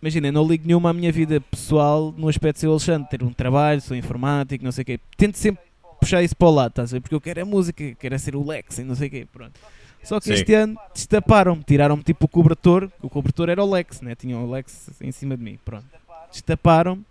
[0.00, 3.22] imagina, não ligo nenhuma à minha vida pessoal no aspecto de ser o Alexandre, ter
[3.22, 5.00] um trabalho, sou informático, não sei o quê.
[5.14, 5.62] Tento sempre
[6.00, 7.00] puxar isso para o lado, estás a ver?
[7.02, 9.26] Porque eu quero a música, quero é ser o Lex e não sei o quê.
[9.30, 9.60] Pronto.
[10.02, 10.32] Só que Sim.
[10.32, 14.14] este ano destaparam-me, tiraram-me tipo o cobertor, o cobertor era o Lex, né?
[14.14, 15.58] tinham o Lex em cima de mim.
[15.62, 15.84] Pronto.
[16.30, 17.04] Destaparam-me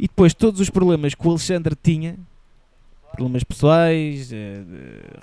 [0.00, 2.16] e depois todos os problemas que o Alexandre tinha,
[3.12, 4.62] problemas pessoais, eh,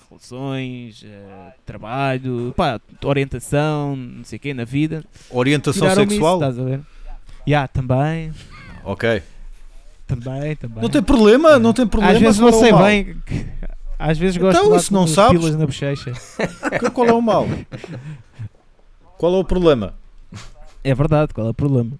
[0.07, 5.03] relações, eh, trabalho, pá, orientação, não sei o quê, na vida.
[5.31, 6.35] Orientação sexual?
[6.35, 6.81] Isso, estás a ver?
[7.47, 8.31] Yeah, também.
[8.83, 9.23] Ok.
[10.05, 10.83] Também, também.
[10.83, 12.13] Não tem problema, não tem problema.
[12.13, 13.17] Às vezes não sei bem.
[13.97, 15.39] Às vezes gosto então, de isso não sabes?
[15.39, 16.13] pilas na bochecha.
[16.93, 17.47] Qual é o mal?
[19.17, 19.95] Qual é o problema?
[20.83, 21.93] É verdade, qual é o problema?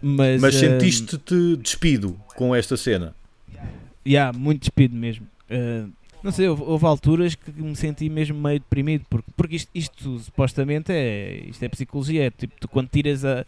[0.00, 3.14] Mas, Mas sentiste-te despido com esta cena?
[3.52, 3.62] Já,
[4.06, 5.26] yeah, muito despido mesmo.
[5.50, 5.90] Uh,
[6.22, 10.18] não sei, houve, houve, alturas que me senti mesmo meio deprimido, porque, porque isto, isto
[10.20, 13.44] supostamente é, isto é psicologia, é tipo, tu quando tiras a.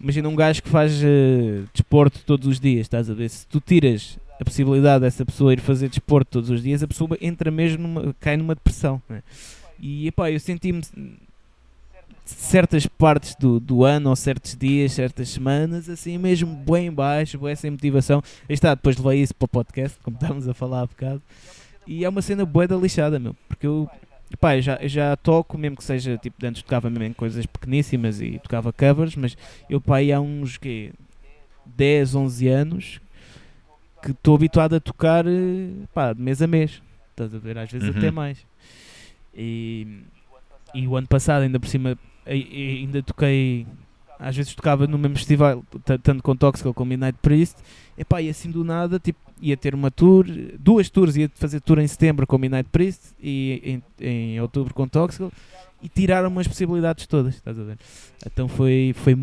[0.00, 3.28] Imagina um gajo que faz uh, desporto todos os dias, estás a ver?
[3.28, 7.18] Se tu tiras a possibilidade dessa pessoa ir fazer desporto todos os dias, a pessoa
[7.20, 9.02] entra mesmo, numa, cai numa depressão.
[9.08, 9.22] Né?
[9.80, 10.82] E epá, eu senti-me
[12.30, 17.54] certas partes do, do ano, ou certos dias, certas semanas, assim mesmo bem baixo, bem
[17.56, 18.22] sem motivação.
[18.48, 21.22] Aí está, depois levei isso para o podcast, como estávamos a falar há bocado.
[21.86, 23.88] E é uma cena boa da lixada, meu, porque eu,
[24.38, 27.46] pá, eu já, eu já toco, mesmo que seja, tipo, antes tocava mesmo em coisas
[27.46, 29.36] pequeníssimas e tocava covers, mas
[29.70, 30.92] eu, pá, há uns, que
[31.64, 33.00] 10, 11 anos
[34.02, 35.24] que estou habituado a tocar,
[35.94, 37.96] pá, de mês a mês, estás a ver, às vezes uhum.
[37.96, 38.46] até mais.
[39.34, 40.02] E,
[40.74, 41.98] e o ano passado, ainda por cima,
[42.32, 43.66] ainda toquei,
[44.18, 47.56] às vezes tocava no mesmo festival, tanto com Toxical como Midnight Priest,
[47.96, 50.26] epá, e assim do nada, tipo, ia ter uma tour,
[50.58, 54.86] duas tours, ia fazer tour em setembro com Midnight Priest e em, em outubro com
[54.86, 55.32] Toxical,
[55.82, 57.78] e tiraram-me as possibilidades todas, estás a ver?
[58.26, 59.16] Então foi, foi,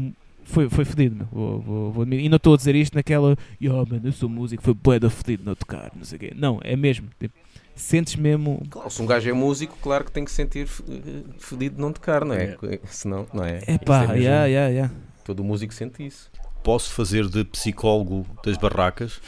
[0.46, 1.28] foi, foi fedido, meu.
[1.32, 2.26] Vou, vou, vou admitir.
[2.26, 5.10] E não estou a dizer isto naquela, oh, mano, eu sou músico, foi bué da
[5.10, 6.34] fedido não tocar, não sei o quê.
[6.36, 7.10] Não, é mesmo.
[7.20, 7.34] Tipo,
[7.76, 8.66] sentes mesmo.
[8.70, 11.92] Claro, se um gajo é músico, claro que tem que sentir eh, fedido de não
[11.92, 12.58] tocar, não é?
[12.86, 13.62] Senão, não é?
[13.68, 14.16] É pá, mesmo.
[14.16, 14.94] yeah, yeah, yeah.
[15.24, 16.32] Todo músico sente isso.
[16.64, 19.20] Posso fazer de psicólogo das barracas?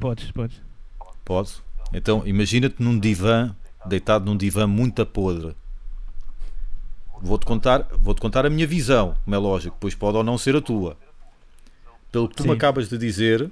[0.00, 0.60] Podes, podes.
[1.24, 1.62] Posso?
[1.92, 3.54] Então, imagina-te num divã,
[3.84, 5.54] deitado num divã muito a podre.
[7.24, 10.56] Vou-te contar, vou-te contar a minha visão, como é lógico, pois pode ou não ser
[10.56, 10.96] a tua.
[12.10, 12.54] Pelo que tu me Sim.
[12.56, 13.48] acabas de dizer,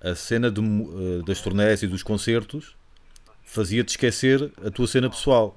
[0.00, 0.90] a cena mu-
[1.20, 2.74] eh, das turnés e dos concertos
[3.44, 5.56] fazia-te esquecer a tua cena pessoal.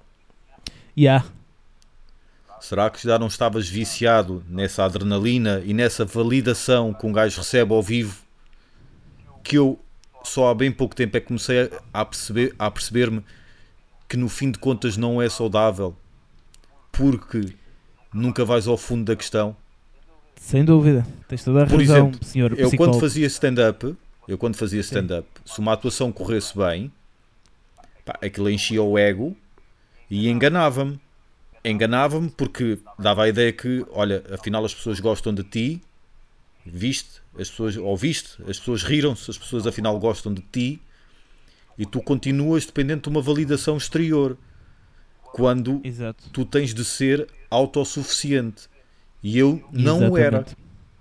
[0.97, 1.25] Yeah.
[2.59, 7.73] Será que já não estavas viciado nessa adrenalina e nessa validação que um gajo recebe
[7.73, 8.21] ao vivo?
[9.43, 9.79] Que eu
[10.23, 13.25] só há bem pouco tempo é que comecei a- a perceber a perceber-me
[14.07, 15.95] que no fim de contas não é saudável
[17.02, 17.56] porque
[18.14, 19.56] nunca vais ao fundo da questão.
[20.36, 21.06] Sem dúvida.
[21.28, 23.95] Tens toda a Por razão, exemplo, senhor Eu quando fazia stand-up,
[24.28, 26.91] eu quando fazia stand-up, se uma atuação corresse bem,
[28.06, 29.36] pá, aquilo enchia o ego
[30.10, 30.99] e enganava-me.
[31.64, 35.82] Enganava-me porque dava a ideia que, olha, afinal as pessoas gostam de ti,
[36.66, 40.82] viste, as pessoas, ou viste, as pessoas riram-se, as pessoas afinal gostam de ti
[41.78, 44.38] e tu continuas dependente de uma validação exterior
[45.34, 46.29] quando Exato.
[46.32, 48.69] tu tens de ser autossuficiente.
[49.23, 50.45] E eu não o era.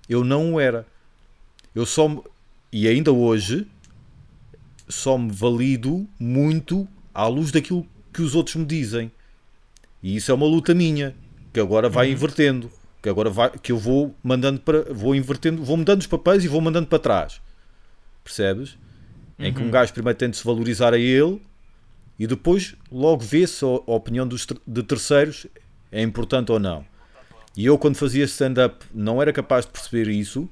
[0.09, 0.87] Eu não o era.
[1.75, 2.23] Eu só me,
[2.73, 3.67] e ainda hoje
[4.89, 9.11] só me valido muito à luz daquilo que os outros me dizem.
[10.03, 11.15] E isso é uma luta minha,
[11.53, 12.13] que agora vai Uhum.
[12.15, 12.71] invertendo,
[13.03, 16.49] que agora vai que eu vou mandando para vou invertendo, vou mudando os papéis e
[16.49, 17.41] vou mandando para trás.
[18.25, 18.77] Percebes?
[19.39, 19.71] Em que um Uhum.
[19.71, 21.41] gajo primeiro tem de se valorizar a ele
[22.21, 25.47] e depois logo vê se a opinião dos de terceiros
[25.91, 26.85] é importante ou não.
[27.57, 30.49] E eu, quando fazia stand-up, não era capaz de perceber isso,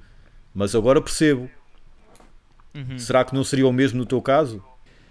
[0.54, 1.48] mas agora percebo.
[2.74, 2.98] Uhum.
[2.98, 4.62] Será que não seria o mesmo no teu caso?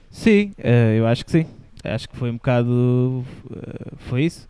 [0.09, 1.45] Sim, eh, eu acho que sim.
[1.83, 3.23] Acho que foi um bocado.
[3.55, 4.47] eh, foi isso.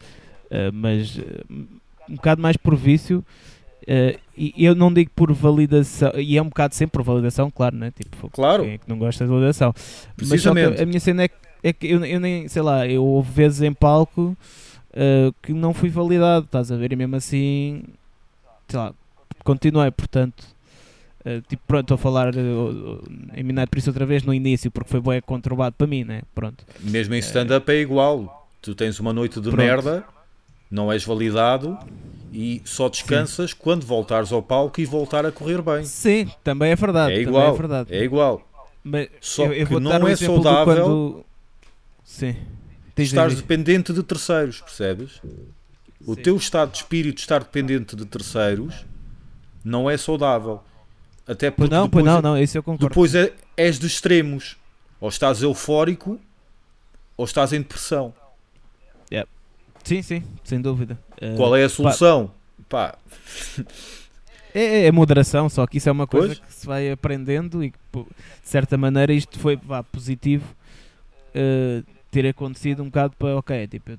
[0.50, 1.20] Eh, mas
[2.10, 3.24] um bocado mais por vício.
[4.36, 6.12] e eu não digo por validação.
[6.16, 7.92] E é um bocado sempre por validação, claro, né?
[7.92, 8.64] Tipo, Claro.
[8.64, 9.74] quem é que não gosta de validação?
[9.76, 10.82] Mas só que Precisamente.
[10.82, 11.36] a minha cena é que,
[11.68, 12.48] é que eu, eu nem.
[12.48, 14.36] Sei lá, eu houve vezes em palco
[14.94, 16.92] eh, que não fui validado, estás a ver?
[16.92, 17.84] E mesmo assim.
[18.68, 18.94] Sei lá,
[19.44, 20.44] continuei, portanto.
[21.26, 23.04] eh, tipo, pronto, estou a falar eh, o- o-
[23.36, 26.22] em Midnight isso outra vez no início, porque foi bem conturbado para mim, né?
[26.34, 26.66] Pronto.
[26.80, 28.48] Mesmo em stand-up é igual.
[28.62, 29.58] Tu tens uma noite de Pronto.
[29.58, 30.04] merda,
[30.72, 31.78] não és validado
[32.34, 35.84] e só descansas quando voltares ao palco e voltar a correr bem.
[35.86, 37.14] Sim, também é verdade.
[37.14, 37.54] É também igual.
[37.54, 37.94] é verdade.
[37.96, 38.42] É igual.
[38.84, 41.26] Mas Só eu, eu que vou não um é saudável quando...
[42.08, 42.36] Sim.
[42.96, 43.42] Diz, Estás diz.
[43.42, 45.22] dependente de terceiros, percebes?
[46.06, 46.22] O Sim.
[46.22, 48.86] teu estado de espírito estar dependente de terceiros
[49.64, 50.64] não é saudável.
[51.28, 52.88] Até porque não, pois depois, não, não, isso eu concordo.
[52.88, 54.56] depois é, és de extremos.
[55.02, 56.18] Ou estás eufórico
[57.18, 58.14] ou estás em depressão.
[59.84, 61.00] Sim, sim, sem dúvida.
[61.22, 62.30] Eh, Qual é a solução?
[62.68, 62.98] Pá,
[64.54, 66.40] É, é moderação, só que isso é uma coisa Pois.
[66.40, 68.06] que se vai aprendendo e que, de
[68.44, 70.44] certa maneira, isto foi vá, positivo
[71.34, 71.84] eh,
[72.22, 73.98] ter acontecido um bocado para, ok, tipo, eu,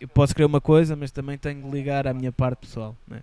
[0.00, 3.20] eu posso querer uma coisa, mas também tenho de ligar à minha parte pessoal, né?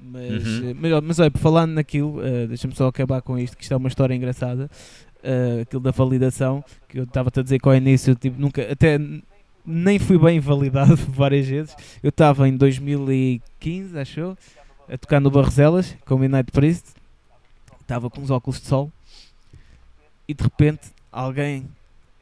[0.00, 0.70] Mas, Uhum.
[0.70, 3.76] eh, mas, mas olha, falando naquilo, eh, deixa-me só acabar com isto, que isto é
[3.76, 4.68] uma história engraçada,
[5.22, 8.98] eh, aquilo da validação, que eu estava-te a dizer que ao início, tipo, nunca, até
[9.64, 14.38] nem fui bem validado várias vezes, eu estava em 2015, acho eu,
[14.92, 16.86] a tocar no Barroselas com o Midnight Priest.
[17.80, 18.90] Estava com uns óculos de sol
[20.26, 21.66] e de repente alguém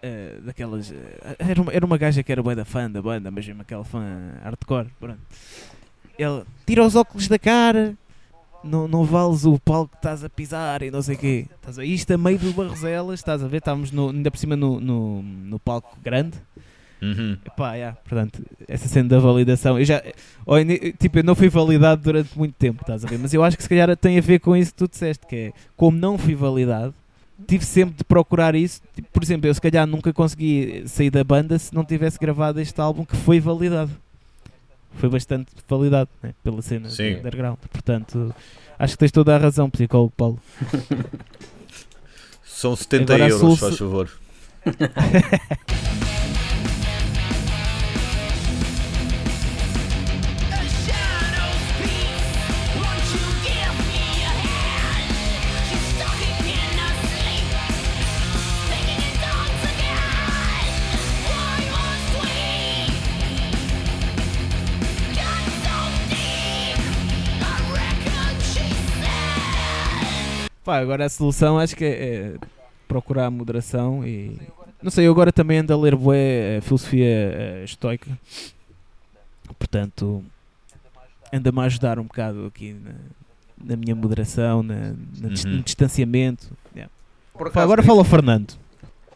[0.07, 0.93] eh, daquelas.
[0.93, 3.63] eh, era, uma, era uma gaja que era bué da fã da banda, mas mesmo
[3.63, 4.01] aquela fã
[4.43, 4.89] hardcore.
[5.01, 5.19] Pronto.
[6.19, 7.95] Ele tira os óculos da cara,
[8.63, 11.47] não, não vales o palco que estás a pisar e não sei o quê.
[11.57, 13.59] Estás a, isto a meio do Barroselas, estás a ver?
[13.59, 16.39] Estávamos no, ainda por cima no, no, no palco grande.
[17.03, 17.37] uhum.
[17.45, 20.03] Epá, yeah, portanto, essa cena da validação, eu já,
[20.47, 20.57] ou
[20.99, 23.19] tipo, eu não fui validado durante muito tempo, estás a ver?
[23.19, 25.37] Mas eu acho que se calhar tem a ver com isso que tu disseste, que
[25.37, 26.95] é, como não fui validado,
[27.47, 28.81] tive sempre de procurar isso.
[28.95, 32.61] Tipo, por exemplo, eu se calhar nunca consegui sair da banda se não tivesse gravado
[32.61, 33.91] este álbum que foi validado.
[34.95, 37.15] Foi bastante validado né, pela cena Sim.
[37.15, 37.59] de underground.
[37.71, 38.35] Portanto,
[38.79, 40.41] acho que tens toda a razão, psicólogo Paulo.
[42.45, 44.11] São 70 Agora euros, solução- faz favor.
[70.67, 72.35] Pá, agora a solução acho que é, é
[72.89, 74.37] procurar a moderação e.
[74.83, 78.11] Não sei, eu agora também ando a ler bué a filosofia eh, estoica.
[79.59, 80.23] Portanto,
[81.33, 82.93] anda-me a ajudar um bocado aqui na,
[83.65, 85.53] na minha moderação, na, na dis- Uhum.
[85.53, 86.49] no distanciamento.
[86.75, 86.93] Yeah.
[87.35, 88.53] Acaso, agora fala o Fernando.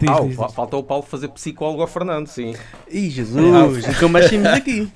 [0.00, 0.54] Diz, Ah, diz, fa- diz.
[0.54, 2.54] falta o Paulo fazer psicólogo ao Fernando, sim.
[2.90, 4.88] Ih, Jesus, nunca mais saímos daqui.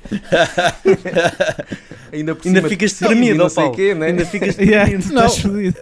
[2.13, 3.77] Ainda, por Ainda cima- ficas Sim, tremido, não sei Paulo.
[3.77, 4.07] quê, né?
[4.07, 5.75] Ainda ficas Yeah, tremido.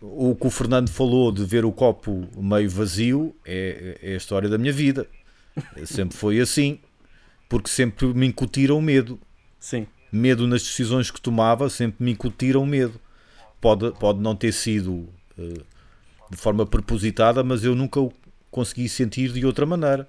[0.00, 4.48] O que o Fernando falou de ver o copo meio vazio é, é a história
[4.48, 5.06] da minha vida.
[5.84, 6.78] Sempre foi assim,
[7.48, 9.20] porque sempre me incutiram medo.
[9.58, 13.00] Sim, Medo nas decisões que tomava, sempre me incutiram medo.
[13.60, 15.60] Pode, pode não ter sido eh,
[16.30, 18.10] de forma propositada, mas eu nunca o
[18.50, 20.08] consegui sentir de outra maneira.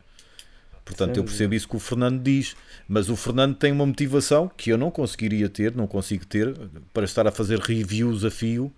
[0.83, 2.55] Portanto, eu percebo isso que o Fernando diz.
[2.87, 6.53] Mas o Fernando tem uma motivação que eu não conseguiria ter, não consigo ter,
[6.93, 8.73] para estar a fazer reviews a fio.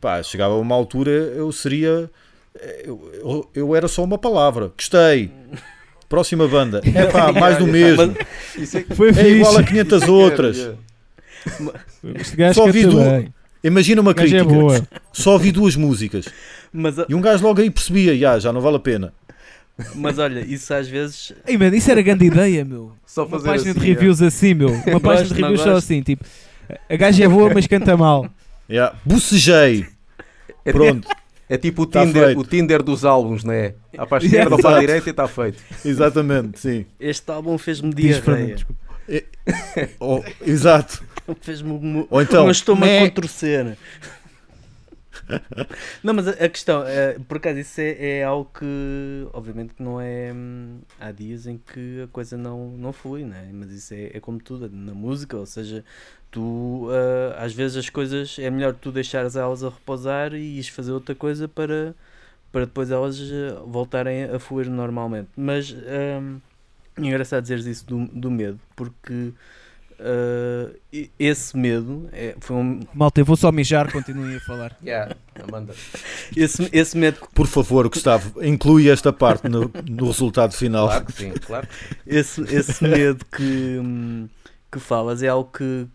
[0.00, 2.10] Pá, chegava a uma altura, eu seria.
[2.84, 4.72] Eu, eu, eu era só uma palavra.
[4.76, 5.30] Gostei.
[6.08, 6.80] Próxima banda.
[6.94, 8.14] É pá, mais do mesmo.
[8.16, 10.70] É É igual a 500 outras.
[12.16, 13.34] Este gajo Só ouvi canta du- bem.
[13.62, 14.44] Imagina uma é crítica.
[14.44, 14.80] boa.
[15.12, 16.26] Só ouvi duas músicas.
[16.72, 19.12] mas, E um gajo logo aí percebia, já, já não vale a pena.
[19.94, 22.92] mas olha, isso às vezes Ei, mano, isso era grande ideia, meu.
[23.06, 24.68] Só Uma fazer página assim, de reviews assim, meu.
[24.70, 26.24] Uma página Gosto, de reviews só assim, tipo.
[26.88, 28.28] A gaja é boa, mas canta mal.
[28.68, 28.94] Já.
[29.04, 29.86] Bucejei.
[30.64, 31.08] É, Pronto,
[31.48, 32.40] é tipo o Tá Tinder, feito.
[32.40, 33.74] o Tinder dos álbuns, não é?
[33.96, 35.62] Há para a esquerda ou para a direita e está feito.
[35.84, 36.86] exatamente, sim.
[37.00, 38.54] este álbum fez-me diarreia.
[38.56, 38.88] desculpa.
[39.98, 41.02] Oh, exato.
[41.40, 43.00] Fez-me o Ou então, meu estômago né?
[43.08, 43.76] contorcer.
[46.02, 50.32] Não, mas a, questão, é, por acaso, isso é, é algo que, obviamente, não é.
[50.32, 53.50] hum, Há dias em que a coisa não, não flui, né?
[53.52, 55.84] mas isso é, é como tudo, na música, ou seja,
[56.30, 60.68] tu, ah, às vezes as coisas é melhor tu deixares elas a repousar e ires
[60.68, 61.94] fazer outra coisa para,
[62.52, 65.28] para depois elas ah, voltarem a fluir normalmente.
[65.36, 66.40] Mas hum,
[66.96, 69.32] é engraçado dizeres isso do, do medo, porque.
[70.92, 74.76] E- esse medo é, foi um, Malta, eu vou só mijar, continuem a falar.
[74.82, 75.74] Yeah, Amanda.
[76.36, 80.86] esse, esse medo Por favor, Gustavo, inclui esta parte no, no resultado final.
[80.86, 81.66] Claro que sim, claro.
[81.66, 81.94] que sim.
[82.06, 84.28] esse, esse medo que, hum,
[84.70, 85.86] que falas é algo que,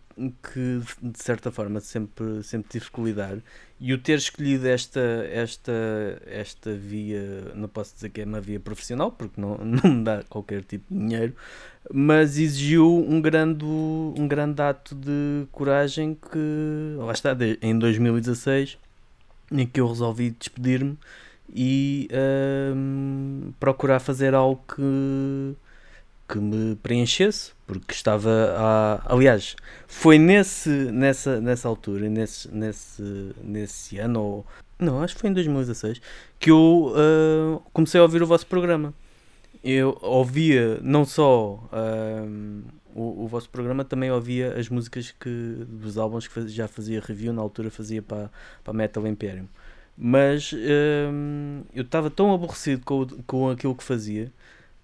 [0.52, 3.38] que de certa forma sempre, sempre tive que lidar
[3.80, 5.00] e o ter escolhido esta,
[5.30, 5.72] esta,
[6.26, 10.22] esta via, não posso dizer que é uma via profissional porque não, não me dá
[10.28, 11.34] qualquer tipo de dinheiro,
[11.92, 18.78] mas exigiu um grande, um grande ato de coragem que, lá está, em 2016
[19.50, 20.98] em que eu resolvi despedir-me
[21.54, 22.08] e
[22.74, 25.54] hum, procurar fazer algo que,
[26.28, 29.14] que me preenchesse, porque estava a.
[29.14, 29.54] Aliás,
[29.86, 34.46] foi nesse, nessa, nessa altura, nesse, nesse, nesse ano, ou.
[34.78, 36.00] Não, acho que foi em 2016,
[36.38, 38.92] que eu ah, comecei a ouvir o vosso programa.
[39.64, 42.62] Eu ouvia não só hum,
[42.94, 45.30] o, o vosso programa, também ouvia as músicas que,
[45.66, 48.30] dos álbuns que já fazia review, na altura fazia para,
[48.62, 49.48] para Metal Imperium.
[49.96, 54.30] Mas hum, eu estava tão aborrecido com, com aquilo que fazia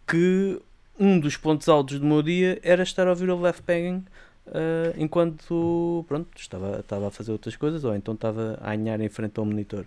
[0.07, 0.61] que
[0.99, 4.05] um dos pontos altos do meu dia era estar a ouvir o Left Pegging
[4.53, 9.09] ah, enquanto pronto, estava, estava a fazer outras coisas ou então estava a anhar em
[9.09, 9.85] frente ao monitor.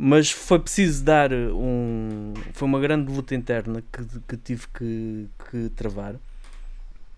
[0.00, 2.32] Mas foi preciso dar um.
[2.52, 6.14] Foi uma grande luta interna que, que tive que, que travar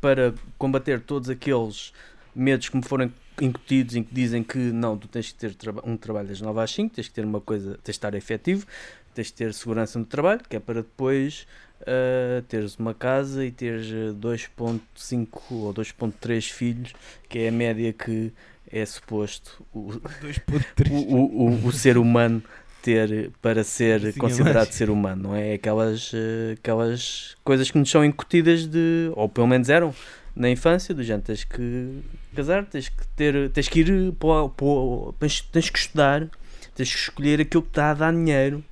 [0.01, 1.93] para combater todos aqueles
[2.35, 5.83] medos que me foram incutidos em que dizem que não, tu tens que ter traba-
[5.85, 8.67] um trabalho das 9 às 5, tens que ter uma coisa, tens de estar efetivo,
[9.15, 11.47] tens de ter segurança no trabalho, que é para depois
[11.83, 16.95] ah, teres uma casa e teres ah, 2.5 ou 2.3 filhos,
[17.29, 18.33] que é a média que
[18.73, 20.91] é suposto o, 2.3.
[20.91, 22.43] o, o, o- o ser humano
[22.83, 25.55] ter para ser Sim, considerado mas- ser humano, não é?
[25.55, 29.95] Aquelas, eh, aquelas coisas que nos são incutidas de, ou pelo menos eram
[30.35, 32.01] na infância, do género, tens que
[32.35, 36.29] casar, tens que ter, tens que ir para, para, tens, tens que estudar,
[36.75, 38.63] tens que escolher aquilo que está a dar dinheiro.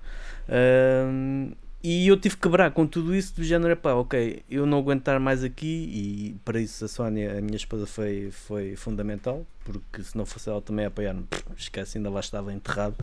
[1.91, 5.19] E eu tive que quebrar com tudo isso do género, pá, ok, eu não aguentar
[5.19, 10.15] mais aqui e para isso a Sónia, a minha esposa, foi, foi fundamental, porque se
[10.15, 11.25] não fosse ela também a apoiar-me,
[11.57, 12.95] esquece, ainda lá estava enterrado.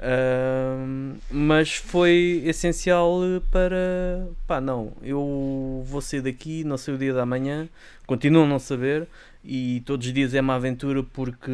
[0.00, 3.20] Ahm, mas foi essencial
[3.52, 7.68] para, pá, não, eu vou sair daqui, não sei o dia da manhã,
[8.04, 9.06] continuo a não saber
[9.44, 11.52] e todos os dias é uma aventura porque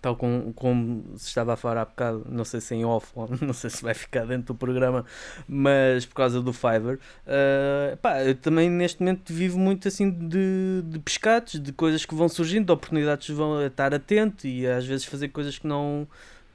[0.00, 3.52] tal como, como se estava a falar há bocado, não sei se em off não
[3.52, 5.04] sei se vai ficar dentro do programa,
[5.48, 10.82] mas por causa do Fiverr, ah, pá, eu também neste momento vivo muito assim de,
[10.84, 14.84] de pescados, de coisas que vão surgindo, de oportunidades que vão estar atento e às
[14.84, 16.06] vezes fazer coisas que não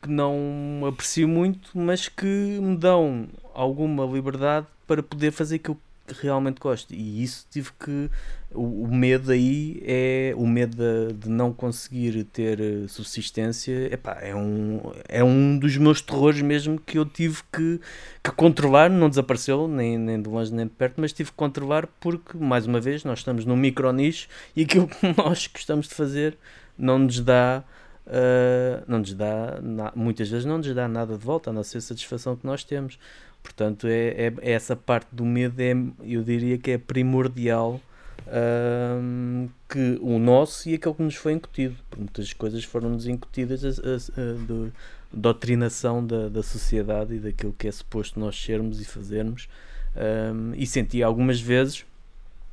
[0.02, 5.89] que não aprecio muito, mas que me dão alguma liberdade para poder fazer aquilo que
[6.14, 6.94] realmente gosto.
[6.94, 8.10] E isso tive que.
[8.52, 10.34] O, o medo aí é.
[10.36, 15.78] O medo de, de não conseguir ter eh, subsistência epá, é, um, é um dos
[15.78, 17.80] meus terrores mesmo que eu tive que,
[18.24, 18.90] que controlar.
[18.90, 22.66] Não desapareceu, nem, nem de longe nem de perto, mas tive que controlar porque, mais
[22.66, 26.38] uma vez, nós estamos num micro nicho e aquilo que nós gostamos de fazer
[26.78, 27.64] não nos dá.
[28.08, 29.62] Uh, não nos dá,
[29.96, 32.64] muitas vezes não nos dá nada de volta, a não ser a satisfação que nós
[32.64, 32.98] temos.
[33.44, 35.74] Portanto, é, é- é essa parte do medo, é,
[36.04, 37.80] eu diria que é primordial
[38.28, 41.76] ahm, que o nosso e aquele que nos foi incutido.
[41.90, 44.72] Porque muitas coisas foram-nos incutidas a, a- a- de
[45.12, 49.48] doutrinação da, da sociedade e daquilo que é suposto nós sermos e fazermos.
[49.96, 51.86] Ahm, e senti algumas vezes,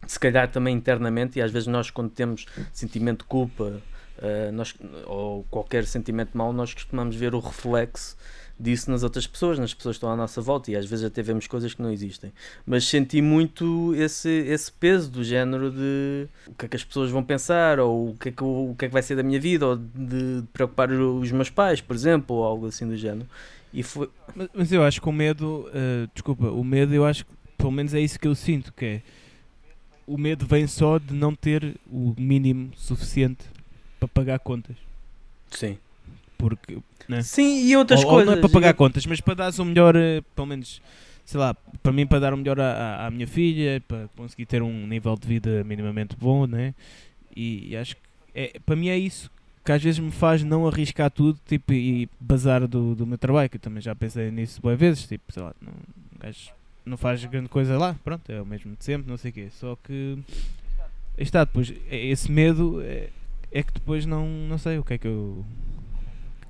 [0.07, 3.81] se calhar também internamente, e às vezes nós, quando temos sentimento de culpa
[4.23, 4.75] ah, nós,
[5.07, 8.17] ou qualquer sentimento mau, nós costumamos ver o reflexo
[8.59, 11.23] disso nas outras pessoas, nas pessoas que estão à nossa volta, e às vezes até
[11.23, 12.33] vemos coisas que não existem.
[12.65, 17.11] Mas senti muito esse, esse peso do género de o que é que as pessoas
[17.11, 19.41] vão pensar, ou o que é que, o que, é que vai ser da minha
[19.41, 23.29] vida, ou de preocupar os meus pais, por exemplo, ou algo assim do género.
[23.73, 27.27] E foi, Mas, mas eu acho que o medo, eh, desculpa, o medo eu acho
[27.27, 29.03] que pelo menos é isso que eu sinto, que é
[30.07, 33.45] o medo vem só de não ter o mínimo suficiente
[33.99, 34.77] para pagar contas.
[35.51, 35.79] sim.
[36.39, 36.79] Porque,
[37.09, 37.23] né?
[37.23, 38.27] Sim, e outras ou, ou coisas.
[38.33, 40.81] não é para pagar e- contas, mas para dar o melhor, eh, pelo menos,
[41.25, 44.63] sei lá, para mim para dar o melhor à, à- minha filha, para conseguir ter
[44.63, 46.75] um nível de vida minimamente bom, né?
[47.35, 48.03] E, e acho que
[48.35, 49.31] é, para mim é isso
[49.65, 53.51] que às vezes me faz não arriscar tudo tipo, e bazar do, do meu trabalho,
[53.51, 56.51] que eu também já pensei nisso boas vezes, tipo, sei lá, não, um gajo
[56.85, 59.49] não faz grande coisa lá, pronto, é o mesmo de sempre, não sei o quê,
[59.51, 60.17] só que
[61.19, 63.09] está, depois, é- esse medo é,
[63.51, 65.45] é que depois não, não sei o que é que eu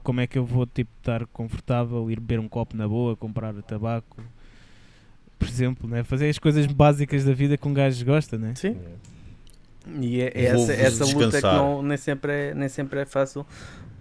[0.06, 3.52] como é que eu vou tipo estar confortável, ir beber um copo na boa, comprar
[3.54, 4.22] tabaco,
[5.36, 6.04] por exemplo, né?
[6.04, 8.54] fazer as coisas básicas da vida que um gajo gosta, né?
[8.54, 8.76] Sim.
[10.00, 13.44] E é, é essa, essa luta que não, nem, sempre é, nem sempre é fácil,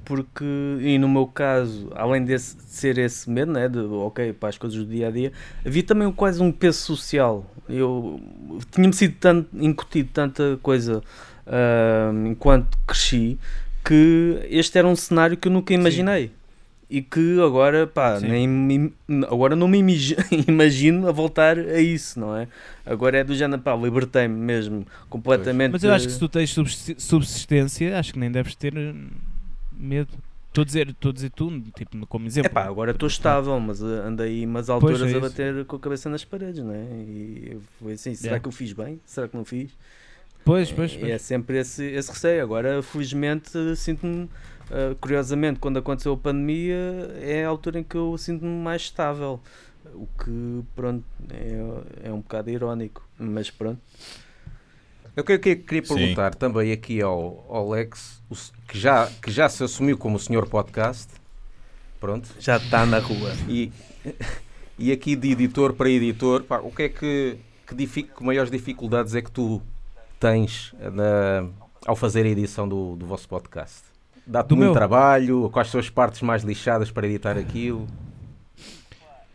[0.03, 0.45] porque,
[0.79, 4.59] e no meu caso, além desse, de ser esse medo, né, de ok, para as
[4.59, 5.31] coisas do dia a dia,
[5.65, 7.51] havia também quase um peso social.
[7.67, 8.21] Eu
[8.69, 11.01] tinha-me sido tanto, incutido tanta coisa
[11.47, 13.39] ah, enquanto cresci
[13.85, 16.31] que este era um cenário que eu nunca imaginei.
[16.87, 18.27] E que agora, pá, Sim.
[18.27, 20.15] nem agora não me imagi-
[20.47, 22.47] imagino a voltar a isso, não é?
[22.85, 25.71] Agora é do género, pá, libertei-me mesmo completamente.
[25.71, 29.07] Mas eu acho que se tu tens subsi- subsistência, acho que nem deves ter hum,
[29.75, 30.09] medo.
[30.49, 32.49] Estou a dizer, estou a dizer tu, tipo, como exemplo.
[32.49, 35.75] É pá, agora estou estável, mas uh, andei umas alturas Pois é a bater com
[35.75, 36.83] a cabeça nas paredes, não é?
[36.83, 38.41] E foi assim, será Yeah.
[38.43, 38.99] que eu fiz bem?
[39.05, 39.71] Será que não fiz?
[40.45, 41.11] Pois, pois, E pois.
[41.11, 42.43] é sempre esse, esse receio.
[42.43, 46.75] Agora, felizmente, sinto-me, uh, curiosamente, quando aconteceu a pandemia,
[47.19, 49.41] é a altura em que eu sinto-me mais estável.
[49.93, 53.79] O que, pronto, é, é um bocado irónico, mas pronto.
[55.15, 55.95] Eu que- que- queria Sim.
[55.95, 58.21] perguntar também aqui ao, ao Lex,
[58.67, 61.07] que já, que já se assumiu como o senhor podcast,
[61.99, 63.31] pronto, Já está na rua.
[63.47, 63.71] e,
[64.77, 69.15] e aqui de editor para editor, pá, o que é que, que, que maiores dificuldades
[69.15, 69.61] é que tu
[70.29, 71.47] tens na-
[71.85, 73.83] ao fazer a edição do, do vosso podcast?
[74.25, 74.73] Dá-te muito meu?
[74.73, 75.49] trabalho?
[75.51, 77.85] Quais são as partes mais lixadas para editar aquilo?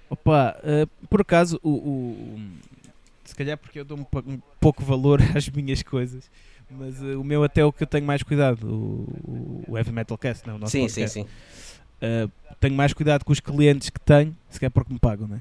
[0.09, 2.41] Opa, eh, por acaso, o, o-
[3.25, 6.29] se calhar porque eu dou um, um pouco valor às minhas coisas,
[6.69, 9.93] mas eh, o meu até é o que eu tenho mais cuidado, o, o Heavy
[9.93, 11.21] Metal Cast, não, o nosso sim, sim, podcast.
[11.21, 11.27] sim.
[12.01, 12.29] Eh,
[12.59, 15.41] tenho mais cuidado com os clientes que tenho, se calhar porque me pagam, né?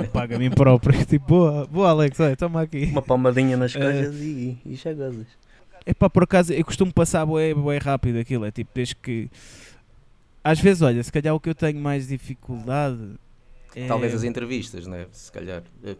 [0.00, 2.84] me pago a mim próprio, tipo, boa, boa Alex, olha, toma aqui.
[2.86, 5.26] Uma palmadinha nas Eh, coisas e, e já gozas.
[5.84, 9.30] É pá, por acaso, eu costumo passar bué, bué rápido aquilo, é tipo, desde que...
[10.44, 12.98] Às vezes, olha, se calhar o que eu tenho mais dificuldade
[13.74, 13.86] é...
[13.86, 15.06] Talvez as entrevistas, né?
[15.12, 15.96] se calhar, eh,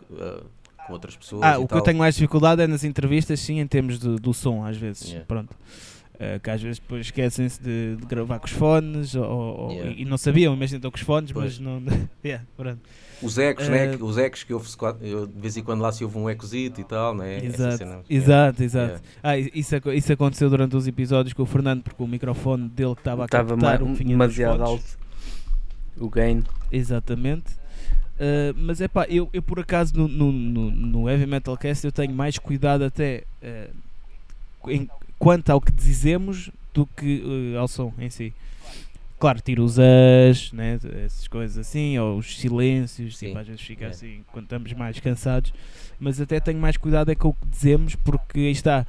[0.87, 1.43] com outras pessoas.
[1.43, 1.78] Ah, e o que tal.
[1.78, 5.09] eu tenho mais dificuldade é nas entrevistas, sim, em termos do, do som, às vezes.
[5.09, 5.24] Yeah.
[5.26, 5.55] Pronto.
[6.23, 9.91] Eh, que às vezes depois esquecem-se de, de gravar com os fones ou, ou- Yeah.
[9.93, 11.59] e, e não sabiam, imagina estão com os fones, Pois.
[11.59, 11.83] mas não.
[12.23, 12.79] yeah, pronto.
[13.23, 13.87] Os ecos, né?
[13.87, 14.61] Eh, que- Os ecos que eu,
[15.27, 17.43] de vez em quando lá se ouve um ecozito e tal, né?
[17.43, 18.01] Exato, cena.
[18.11, 18.87] exato, exato.
[18.93, 19.05] Yeah.
[19.23, 23.01] Ah, isso, isso aconteceu durante os episódios com o Fernando, porque o microfone dele que
[23.01, 24.85] estava a Estava captar dos demasiado alto
[25.99, 26.43] o gain.
[26.71, 27.55] Exatamente.
[28.16, 31.87] Uh, mas é pá, eu, eu por acaso no, no, no, no Heavy Metal Cast
[31.87, 34.89] eu tenho mais cuidado até uh, em-
[35.21, 37.23] quanto ao que dizemos do que
[37.55, 38.33] uh, ao som em si.
[39.18, 43.61] Claro, tiro os as, né, essas coisas assim, ou os silêncios, Sim, tipo, às vezes
[43.61, 43.89] fica é.
[43.89, 45.53] assim quando estamos mais cansados,
[46.01, 48.87] mas até tenho mais cuidado é com o que dizemos, porque aí está.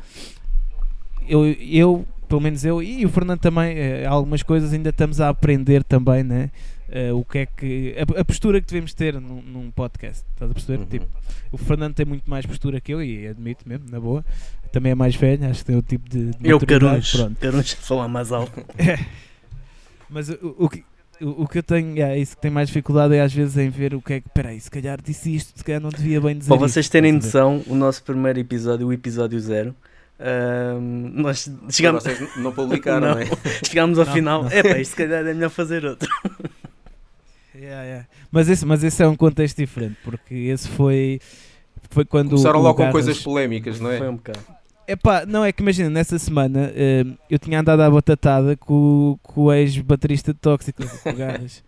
[1.27, 5.27] Eu, eu pelo menos eu e o Fernando também, eh, algumas coisas ainda estamos a
[5.27, 6.49] aprender também, né?
[6.93, 7.95] Eh, o que é que.
[7.97, 10.25] A, a postura que devemos ter num, num podcast.
[10.33, 10.79] Estás a perceber?
[10.79, 10.85] Uhum.
[10.87, 11.07] Tipo,
[11.51, 14.25] o Fernando tem muito mais postura que eu e admito mesmo, na boa.
[14.73, 16.31] Também é mais velho, acho que tem o tipo de.
[16.31, 17.13] de Eu, Carunhos.
[17.39, 18.61] Carunhos, falar mais alto.
[20.09, 20.83] Mas o, o que.
[21.21, 23.93] O, que eu tenho, é isso que tenho mais dificuldade é às vezes em ver
[23.93, 24.27] o que é que.
[24.29, 27.11] Peraí, se calhar disse isto, se calhar não devia bem dizer Para isto, vocês terem
[27.11, 27.23] a ver?
[27.25, 29.75] noção, o nosso primeiro episódio, o episódio zero,
[30.19, 33.13] ahm, nós chegámos, Vocês não publicaram, Não.
[33.15, 33.27] não é?
[33.63, 34.43] chegámos ao Não, final.
[34.43, 34.51] não.
[34.51, 36.09] Epá, isto se calhar é melhor fazer outro.
[37.61, 38.07] Yeah, yeah.
[38.31, 41.19] Mas, esse, mas esse é um contexto diferente, porque esse foi.
[41.91, 42.29] Foi quando.
[42.29, 43.99] Começaram o logo com coisas polémicas, não é?
[43.99, 44.39] Foi um bocado.
[44.87, 49.43] Epá, não é que imagina, nessa semana eh, eu tinha andado à batatada com, com
[49.43, 51.63] o ex-baterista de Tóxico, com o Garras.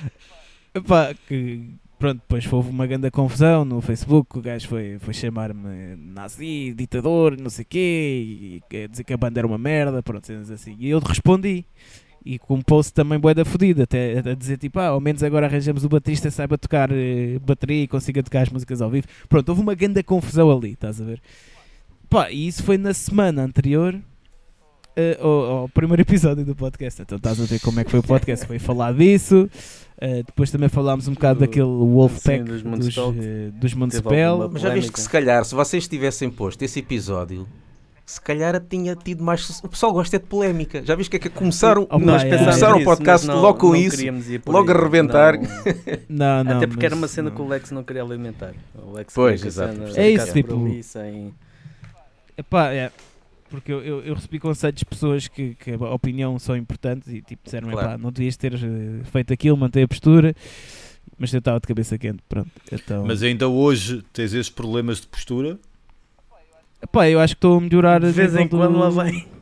[0.74, 5.96] Epá, que pronto, depois houve uma grande confusão no Facebook, o gajo foi, foi chamar-me
[5.96, 10.02] nazi, ditador, não sei o quê, e quer dizer que a banda era uma merda,
[10.02, 10.74] pronto, cenas assim.
[10.80, 11.64] E eu respondi.
[12.24, 15.22] E com um post também bué da fodida, até a dizer tipo, ah, ao menos
[15.22, 19.06] agora arranjamos o baterista, saiba tocar eh, bateria e consiga tocar as músicas ao vivo.
[19.28, 21.20] Pronto, houve uma grande confusão ali, estás a ver?
[22.10, 23.98] Pá, e isso foi na semana anterior
[24.96, 27.00] eh, ao, ao primeiro episódio do podcast.
[27.00, 28.46] Então estás a ver como é que foi o podcast.
[28.46, 29.48] Foi falar disso.
[29.98, 34.50] eh, depois também falámos um bocado Do- daquele Wolfpack sim, dos dos, eh, dos Municipal.
[34.52, 37.46] Mas já viste que se calhar, se vocês tivessem posto esse episódio,
[38.10, 39.60] se calhar tinha tido mais.
[39.62, 40.82] O pessoal gosta é de polémica.
[40.84, 42.36] Já viste que é que começaram, Oh, nós é.
[42.36, 43.96] começaram o nisso, podcast mas não- logo com isso.
[44.46, 44.76] logo aí.
[44.76, 45.34] a rebentar.
[46.08, 46.42] Não.
[46.44, 47.36] Não, Até porque era uma cena não.
[47.36, 48.52] que o Lex não queria alimentar.
[48.74, 49.74] O Lex Pois, exato.
[49.74, 51.32] cena É isso, tipo- ali sem-
[52.36, 52.90] Epá, é.
[53.48, 57.20] Porque eu, eu, eu recebi conselhos de pessoas que, que a opinião são importantes e
[57.20, 57.88] tipo disseram Claro.
[57.88, 60.34] epá, não devias ter eh, feito aquilo, manter a postura.
[61.18, 62.48] Mas eu estava de cabeça quente, pronto.
[62.72, 65.58] Então, Mas ainda hoje tens esses problemas de postura?
[66.82, 68.00] Epá, eu acho que estou a melhorar.
[68.00, 69.26] De vez em quando do- lá vem.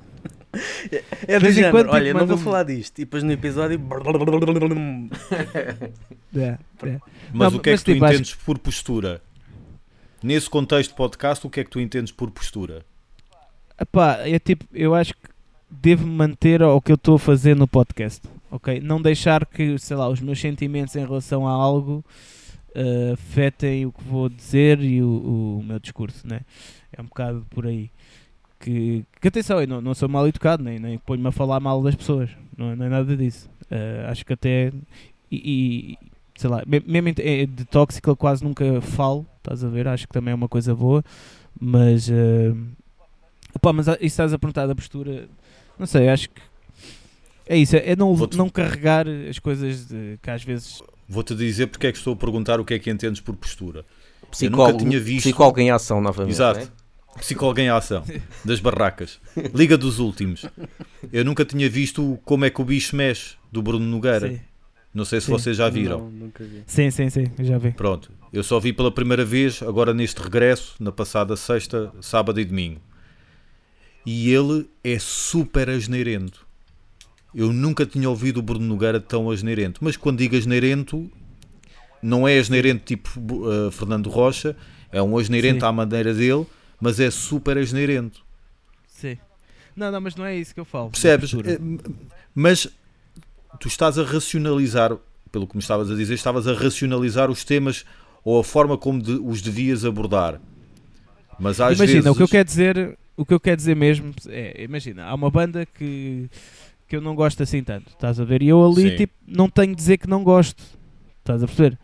[1.29, 2.99] É do vez em género, quando, tipo, olha, não vou falar disto.
[2.99, 3.79] E depois no episódio.
[6.37, 6.99] É, é.
[7.33, 9.21] Mas Não, o que é que tu tipo, acho- entendes por postura?
[10.23, 12.83] Nesse contexto de podcast, o que é que tu entendes por postura?
[13.81, 15.21] Epá, eu, tipo, eu acho que
[15.71, 18.81] devo manter ao que eu estou a fazer no podcast, ok?
[18.81, 22.05] Não deixar que, sei lá, os meus sentimentos em relação a algo
[22.75, 26.41] eh, afetem o que vou dizer e o, o meu discurso, né?
[26.93, 27.91] É um bocado por aí.
[28.61, 31.81] Que, que atenção, eu não, não sou mal educado, nem, nem ponho-me a falar mal
[31.83, 33.49] das pessoas, não, não é nada disso.
[33.71, 34.73] Eh, acho que até,
[35.31, 39.69] e, e, sei lá, me- mesmo eh, de tóxico eu quase nunca falo, estás a
[39.69, 39.87] ver?
[39.87, 41.05] Acho que também é uma coisa boa,
[41.61, 42.11] mas.
[42.11, 42.53] eh,
[43.55, 45.29] Opa, mas isso estás a perguntar da postura.
[45.79, 46.41] Não sei, acho que.
[47.47, 50.83] É isso, é não, não carregar as coisas de, que às vezes.
[51.09, 53.87] Vou-te dizer porque é que estou a perguntar o que é que entendes por postura.
[54.31, 56.33] Psicólogo, tinha visto- psicólogo em ação novamente.
[56.35, 56.59] Exato.
[56.61, 56.71] não é?
[57.17, 58.05] Psicólogo em ação,
[58.45, 59.21] das barracas.
[59.55, 60.47] Liga dos últimos.
[61.13, 64.29] Eu nunca tinha visto como é que o bicho mexe, do Bruno Nogueira.
[64.29, 64.41] Sim,
[64.95, 65.33] Não sei se Sim.
[65.33, 65.99] vocês já viram.
[65.99, 66.63] Não, nunca vi.
[66.67, 67.73] sim, sim, sim, eu já vi.
[67.73, 72.45] Pronto, eu só vi pela primeira vez, agora neste regresso, na passada sexta, sábado e
[72.45, 72.81] domingo.
[74.07, 76.47] E ele é super asneirento.
[77.35, 79.81] Eu nunca tinha ouvido o Bruno Nogueira tão asneirento.
[79.83, 81.11] Mas quando digo asneirento,
[82.03, 83.11] não é asneirento tipo
[83.45, 84.57] uh, Fernando Rocha,
[84.91, 85.67] é um asneirento Sim.
[85.67, 86.47] à maneira dele,
[86.81, 88.23] mas é super asneirento.
[88.87, 89.19] Sim.
[89.77, 90.91] Não, não, mas não é isso que eu falo.
[90.91, 91.33] Percebes?
[91.35, 91.59] Eh,
[92.35, 92.69] Mas
[93.61, 94.97] tu estás a racionalizar,
[95.31, 97.85] pelo que me estavas a dizer, estavas a racionalizar os temas
[98.25, 100.41] ou a forma como de- os devias abordar.
[101.39, 102.11] Mas às imagina, vezes.
[102.11, 105.31] o que eu quero dizer, o que eu quero dizer mesmo é, imagina, há uma
[105.31, 106.29] banda que,
[106.89, 108.43] que eu não gosto assim tanto, estás a ver?
[108.43, 108.97] E eu ali Sim.
[108.97, 110.63] tipo não tenho de dizer que não gosto.
[111.21, 111.79] Estás a perceber?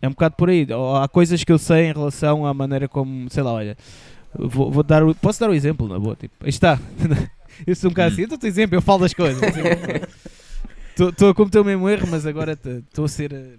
[0.00, 0.66] É um bocado por aí.
[1.02, 3.76] Há coisas que eu sei em relação à maneira como, sei lá, olha,
[4.34, 6.78] vou, vou dar posso dar o exemplo, na boa, tipo, aí está.
[7.66, 9.40] eu sou um bocado assim, eu dou-te exemplo, eu falo das coisas.
[10.98, 13.32] Estou a cometer o mesmo erro, mas agora estou a ser.
[13.32, 13.54] eh,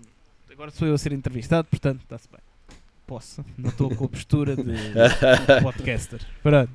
[0.52, 2.42] Agora sou eu a ser entrevistado, portanto está-se bem.
[3.08, 4.64] Posso, não estou com a postura de
[5.64, 6.20] podcaster.
[6.44, 6.70] Pronto.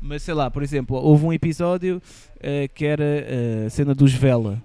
[0.00, 2.00] Mas sei lá, por exemplo, houve um episódio
[2.40, 4.62] eh, que era eh, a cena dos Vela.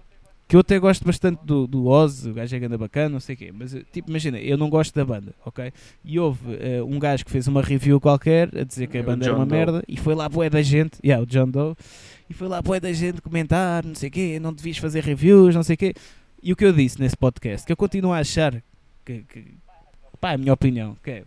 [0.48, 3.36] Que eu até gosto bastante do, do Oz, o gajo é ganda bacana, não sei
[3.36, 3.52] o quê.
[3.54, 5.74] Mas, eh, tipo, imagina, eu não gosto da banda, ok?
[6.06, 9.04] E houve eh, um gajo que fez uma review qualquer a dizer que a É
[9.04, 9.58] banda era uma Doe.
[9.58, 11.76] merda e foi lá boé da gente, yeah, o John Doe,
[12.30, 15.54] e foi lá boé da gente comentar, não sei o quê, não devias fazer reviews,
[15.54, 15.94] não sei o quê.
[16.42, 18.54] E o que eu disse nesse podcast, que eu continuo a achar
[19.06, 19.44] que, que
[20.22, 21.24] pá, é a minha opinião, que é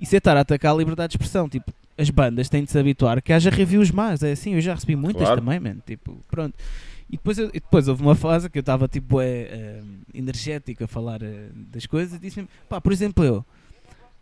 [0.00, 2.78] isso é estar a atacar a liberdade de expressão, tipo, as bandas têm de se
[2.78, 5.40] habituar que haja reviews más, é assim, eu já recebi muitas Claro.
[5.40, 6.54] também, mano, tipo, pronto.
[7.08, 9.80] E depois, eu- e depois houve uma fase que eu estava tipo é,
[10.12, 13.44] energético a falar eh, das coisas e disse-me, pá, por exemplo, eu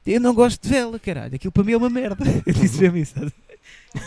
[0.07, 2.23] eu não gosto de vela, caralho, aquilo para mim é uma merda.
[2.45, 3.15] Eu disse mesmo isso.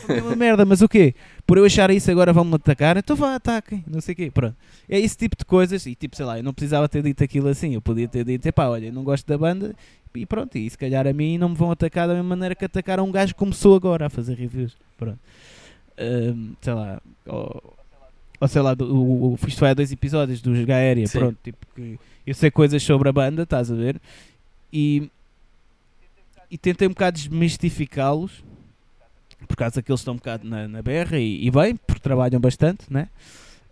[0.08, 1.16] É uma merda, mas o quê?
[1.44, 4.56] Por eu achar isso agora vão-me atacar, então vá, ataquem, não sei o quê, pronto.
[4.88, 7.48] É esse tipo de coisas, e tipo, sei lá, eu não precisava ter dito aquilo
[7.48, 9.74] assim, eu podia ter dito, epá, olha, eu não gosto da banda,
[10.14, 12.66] e pronto, e se calhar a mim não me vão atacar da mesma maneira que
[12.66, 15.18] atacaram um gajo que começou agora a fazer reviews, pronto.
[15.98, 17.74] Ahm, sei lá, ou,
[18.40, 21.66] ou sei lá, do, o, o, isto foi há dois episódios dos Gaéria, pronto, tipo,
[21.76, 24.00] que eu sei coisas sobre a banda, estás a ver,
[24.72, 25.10] e,
[26.52, 28.44] e tentei um bocado desmistificá-los,
[29.48, 32.40] por causa que eles estão um bocado na, na berra e, e bem, porque trabalham
[32.40, 33.08] bastante, né?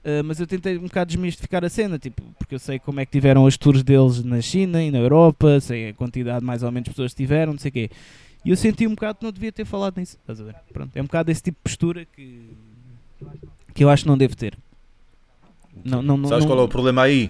[0.03, 3.05] Uh, mas eu tentei um bocado desmistificar a cena, tipo, porque eu sei como é
[3.05, 6.71] que tiveram as tours deles na China e na Europa, sei a quantidade mais ou
[6.71, 7.89] menos de pessoas que tiveram, não sei o quê.
[8.45, 10.55] E eu senti um bocado que não devia ter falado nisso, estás a ver?
[10.71, 12.51] Pronto, é um bocado esse tipo de postura que,
[13.75, 14.57] que eu acho que não devo ter.
[15.83, 17.29] Não, não, não, Sabes não- qual é o problema aí?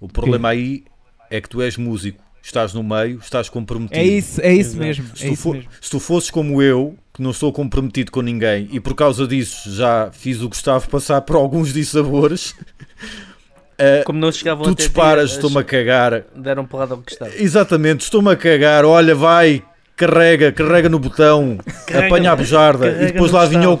[0.00, 0.82] O problema aí
[1.30, 3.98] é que tu és músico, estás no meio, estás comprometido.
[4.00, 5.06] É isso, é isso mesmo.
[5.16, 5.70] Se É tu, isso fo- mesmo.
[5.80, 9.70] se tu fosses como eu, que não sou comprometido com ninguém e por causa disso
[9.72, 12.54] já fiz o Gustavo passar por alguns dissabores,
[13.78, 16.24] eh, Como não chegavam tu disparas, as- estou-me a cagar.
[16.34, 17.30] Deram porrada ao que estava.
[17.36, 18.84] Exatamente, estou-me a cagar.
[18.84, 19.62] Olha, vai,
[19.96, 23.78] carrega, carrega no botão, Carrega- apanha a bujarda e depois lá vinha o.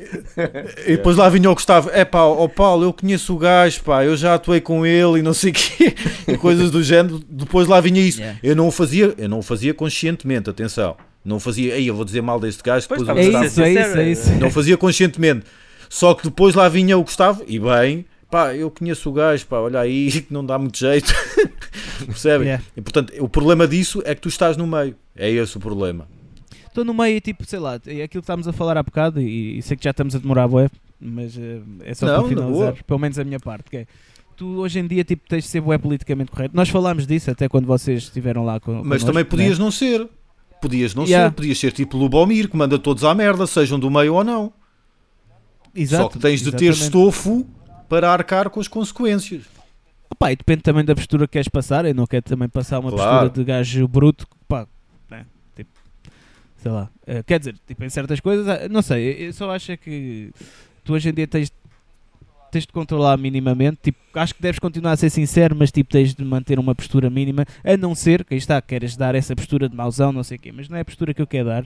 [0.00, 0.58] Gustavo.
[0.86, 4.04] E depois lá vinha o Gustavo, é pá, ó Paulo, eu conheço o gajo, pá,
[4.04, 5.94] eu já atuei com ele e não sei o quê,
[6.26, 7.20] e coisas do género.
[7.28, 8.20] Depois lá vinha isso.
[8.20, 8.38] Yeah.
[8.42, 10.96] Eu não o fazia, eu não o fazia conscientemente, atenção.
[11.24, 13.44] Não o fazia, ei, eu vou dizer mal deste gajo, Pois, depois o estava É
[13.44, 14.40] a Gustavo ser isso, é sincero, isso, é isso.
[14.40, 15.46] não fazia conscientemente.
[15.88, 19.58] Só que depois lá vinha o Gustavo, e bem, pá, eu conheço o gajo, pá,
[19.58, 21.12] olha aí, que não dá muito jeito.
[22.06, 22.48] Percebem?
[22.48, 22.64] Yeah.
[22.76, 24.94] E portanto, o problema disso é que tu estás no meio.
[25.14, 26.08] É esse o problema.
[26.70, 29.58] Estou no meio, tipo, sei lá, é aquilo que estávamos a falar há bocado e,
[29.58, 32.28] e sei que já estamos a demorar, bué, mas eh, é só Não, para na
[32.28, 33.86] finalizar, pelo menos a minha parte, que é,
[34.36, 36.56] tu hoje em dia, tipo, tens de ser bué politicamente correto.
[36.56, 39.28] Nós falámos disso até quando vocês estiveram lá com Mas também né?
[39.28, 40.08] podias não ser.
[40.62, 41.28] Podias não Yeah.
[41.30, 41.34] ser.
[41.34, 44.52] Podias ser tipo Lubomir, que manda todos à merda, sejam do meio ou não.
[45.74, 46.84] Exato, Só que tens de ter exatamente.
[46.84, 47.46] estofo
[47.88, 49.42] para arcar com as consequências.
[50.10, 51.84] Opa, e depende também da postura que queres passar.
[51.84, 53.10] Eu não quero também passar uma Claro.
[53.28, 54.66] postura de gajo bruto, pá, né?
[56.62, 56.88] Sei lá.
[57.06, 60.30] Eh, quer dizer, tipo, em certas coisas, ah, não sei, eu- só acho é que
[60.84, 61.52] tu hoje em dia tens,
[62.52, 63.78] tens de controlar minimamente.
[63.82, 67.08] Tipo, acho que deves continuar a ser sincero, mas tipo, tens de manter uma postura
[67.08, 70.36] mínima, a não ser que aí está, queres dar essa postura de mauzão, não sei
[70.36, 71.64] o quê, mas não é a postura que eu quero dar.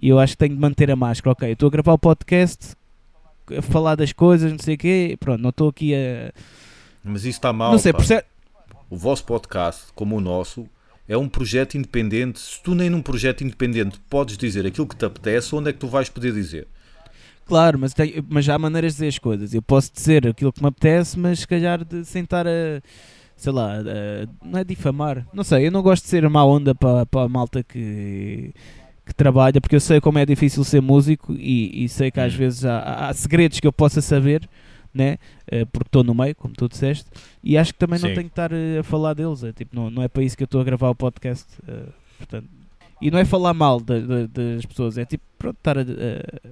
[0.00, 1.32] E eu acho que tenho de manter a máscara.
[1.32, 2.76] Ok, eu estou a gravar o podcast,
[3.56, 6.32] a falar das coisas, não sei o quê, pronto, não estou aqui a.
[7.02, 7.72] Mas isso está mal.
[7.72, 7.98] não sei, pá.
[7.98, 8.24] por cer-
[8.90, 10.68] O vosso podcast, como o nosso,
[11.08, 12.38] é um projeto independente.
[12.38, 15.78] Se tu nem num projeto independente podes dizer aquilo que te apetece, onde é que
[15.78, 16.66] tu vais poder dizer?
[17.46, 19.54] Claro, mas, tem, mas há maneiras de dizer as coisas.
[19.54, 22.82] Eu posso dizer aquilo que me apetece, mas se calhar de sentar a.
[23.36, 25.24] Sei lá, a- não é difamar.
[25.32, 28.52] Não sei, eu não gosto de ser má onda para, para a malta que,
[29.06, 32.34] que trabalha, porque eu sei como é difícil ser músico e, e sei que às
[32.34, 32.38] Hum.
[32.38, 34.46] vezes há, há- há segredos que eu possa saber,
[34.98, 35.16] né?
[35.50, 37.06] Eh, porque estou no meio, como tu disseste,
[37.42, 38.14] e acho que também não Sim.
[38.16, 39.42] tenho que estar eh, a falar deles.
[39.44, 41.46] É, tipo, não, não é para isso que eu estou a gravar o podcast.
[41.66, 41.84] eh,
[42.18, 42.48] portanto,
[43.00, 46.50] e não é falar mal da- da- das pessoas, é tipo, pronto, estar a, a-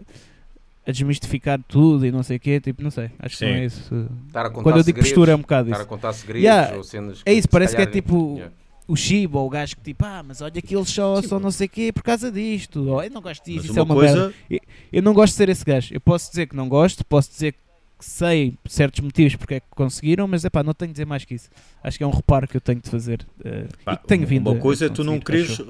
[0.88, 3.58] a desmistificar tudo e não sei o quê, tipo, não sei, acho que não Sim.
[3.58, 4.08] é isso.
[4.28, 5.88] Estar a contar Quando eu digo segredos, postura é um bocado Estar a isso.
[5.88, 8.52] contar segredos Yeah, ou cenas é isso, parece que é tipo- Yeah.
[8.88, 11.50] O Shiba, ou o gajo que tipo, ah, mas olha que eles só são não
[11.50, 13.94] sei o quê por causa disto, ou eu não gosto disso, Mas isso é uma
[13.96, 14.32] merda.
[14.48, 15.92] coisa, Eu não gosto de ser esse gajo.
[15.92, 17.58] Eu posso dizer que não gosto, posso dizer que
[17.98, 21.24] sei certos motivos porque é que conseguiram, mas é pá, não tenho de dizer mais
[21.24, 21.48] que isso.
[21.82, 24.26] Acho que é um reparo que eu tenho de fazer eh, pá, e que tenho
[24.26, 25.60] vindo uma a- coisa a é tu não queres,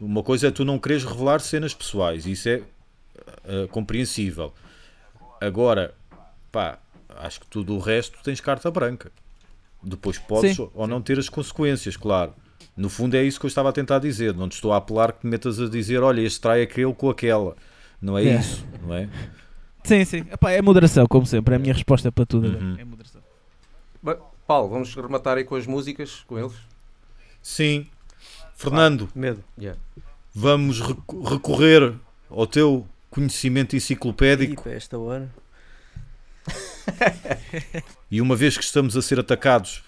[0.00, 2.26] uma coisa é tu não queres revelar cenas pessoais.
[2.26, 2.62] Isso é
[3.44, 4.52] eh, compreensível.
[5.40, 5.94] Agora,
[6.50, 6.78] pá,
[7.18, 9.10] acho que tudo o resto tens carta branca.
[9.82, 10.68] Depois podes Sim.
[10.74, 12.32] ou não ter as consequências, claro.
[12.76, 14.34] No fundo é isso que eu estava a tentar dizer.
[14.34, 17.10] Não te estou a apelar que te metas a dizer, olha, este trai aquele com
[17.10, 17.54] aquela.
[18.00, 18.40] Não é Yeah.
[18.40, 19.08] isso, não é?
[19.84, 20.24] Sim, sim.
[20.32, 21.54] Epá, é moderação, como sempre.
[21.54, 22.48] É a minha resposta para tudo.
[22.48, 22.76] Uhum.
[22.78, 23.20] É moderação.
[24.02, 24.16] Bem,
[24.46, 26.54] Paulo, vamos rematar aí com as músicas, com eles?
[27.42, 27.86] Sim.
[28.54, 29.44] Fernando, Medo.
[29.58, 29.78] Yeah.
[30.34, 31.94] vamos recorrer
[32.30, 35.30] ao teu conhecimento enciclopédico para esta hora.
[38.10, 39.82] e uma vez que estamos a ser atacados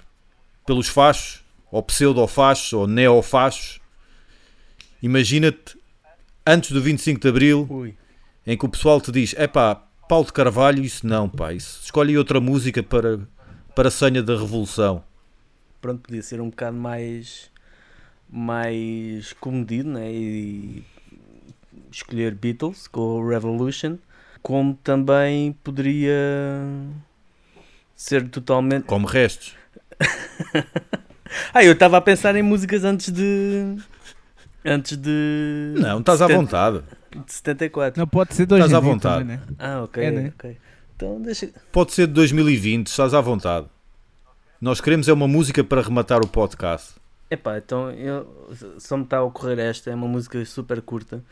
[0.67, 3.81] pelos fachos, ou pseudo-fachos, ou neofachos,
[5.03, 5.79] imagina-te
[6.47, 7.95] antes do 25 de Abril, Ui.
[8.47, 11.81] em que o pessoal te diz: é pá, Paulo de Carvalho, isso não, pá, isso.
[11.83, 13.21] escolhe outra música para,
[13.75, 15.03] para a senha da Revolução.
[15.81, 17.51] Pronto, podia ser um bocado mais.
[18.31, 20.11] mais comedido, né?
[20.13, 20.85] E
[21.91, 23.99] escolher Beatles com o Revolution.
[24.43, 26.15] Como também poderia
[27.95, 28.85] ser totalmente.
[28.85, 29.55] Como restos.
[31.53, 33.77] Ah, eu estava a pensar em músicas antes de.
[34.65, 35.75] Antes de.
[35.77, 36.41] Não, estás à 70.
[36.41, 36.83] vontade.
[37.25, 37.99] De 74.
[38.01, 39.21] Não pode ser dois Estás à vontade.
[39.25, 39.43] também, né?
[39.59, 40.33] Ah, ok, É, né?
[40.39, 40.57] ok.
[40.97, 41.51] Então deixa.
[41.73, 43.67] Pode ser de 2020, estás à vontade.
[44.61, 46.95] Nós queremos é uma música para rematar o podcast.
[47.31, 48.49] Epá, então eu,
[48.79, 51.23] só me está a ocorrer esta, é uma música super curta.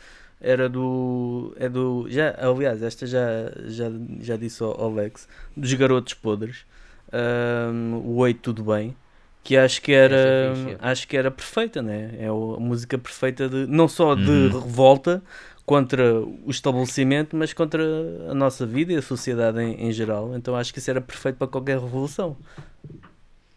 [0.40, 1.54] Era do.
[1.58, 2.06] É do.
[2.10, 3.90] Já, aliás, esta já, já,
[4.20, 6.66] já disse ao, ao Lex, dos Garotos Podres.
[7.12, 8.94] Ahm, o Oi Tudo Bem.
[9.42, 10.16] Que acho que era.
[10.16, 10.76] É é.
[10.80, 12.10] acho que era perfeita, né?
[12.18, 13.66] É a música perfeita de.
[13.66, 14.60] Não só de Uhum.
[14.60, 15.22] revolta
[15.66, 17.82] contra o estabelecimento, mas contra
[18.30, 20.34] a nossa vida e a sociedade em, em geral.
[20.36, 22.36] Então acho que isso era perfeito para qualquer revolução.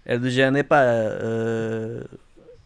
[0.05, 2.05] Era do género, epá, ah,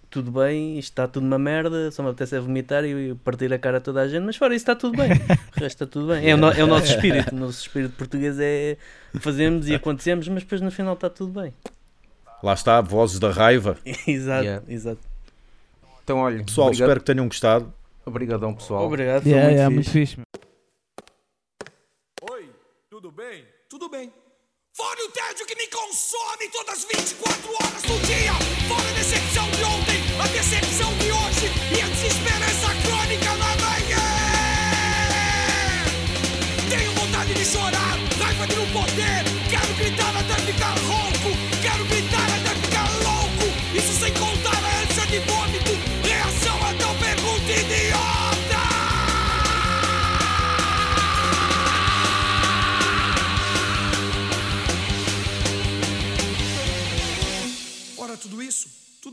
[0.09, 3.57] tudo bem, isto está tudo uma merda, só me apetece é vomitar e partir a
[3.57, 5.09] cara a toda a gente, mas fora isso está tudo bem.
[5.11, 6.30] O resto está tudo bem.
[6.30, 7.34] É o, no- é o nosso espírito.
[7.34, 8.77] O nosso espírito português é
[9.19, 11.53] fazemos e acontecemos, mas depois no final está tudo bem.
[12.43, 13.77] Lá está, vozes da raiva.
[14.07, 14.63] exato, Yeah.
[14.68, 14.99] exato.
[16.03, 17.73] Então, olha, Pessoal, obrigado- espero que tenham gostado.
[18.11, 18.85] Obrigadão, pessoal.
[18.85, 20.17] Obrigado, foi Yeah, muito yeah, fixe.
[20.17, 20.31] muito fixe.
[22.31, 22.49] Oi,
[22.89, 23.45] tudo bem?
[23.69, 24.11] Tudo bem.
[24.73, 28.33] Fora o tédio que me consome todas as 24 horas do dia.
[28.67, 34.05] Fora a decepção de ontem, a decepção de hoje e a desesperança crônica na manhã.
[36.69, 39.23] Tenho vontade de chorar, raiva de não poder.
[39.49, 40.75] Quero gritar até ficar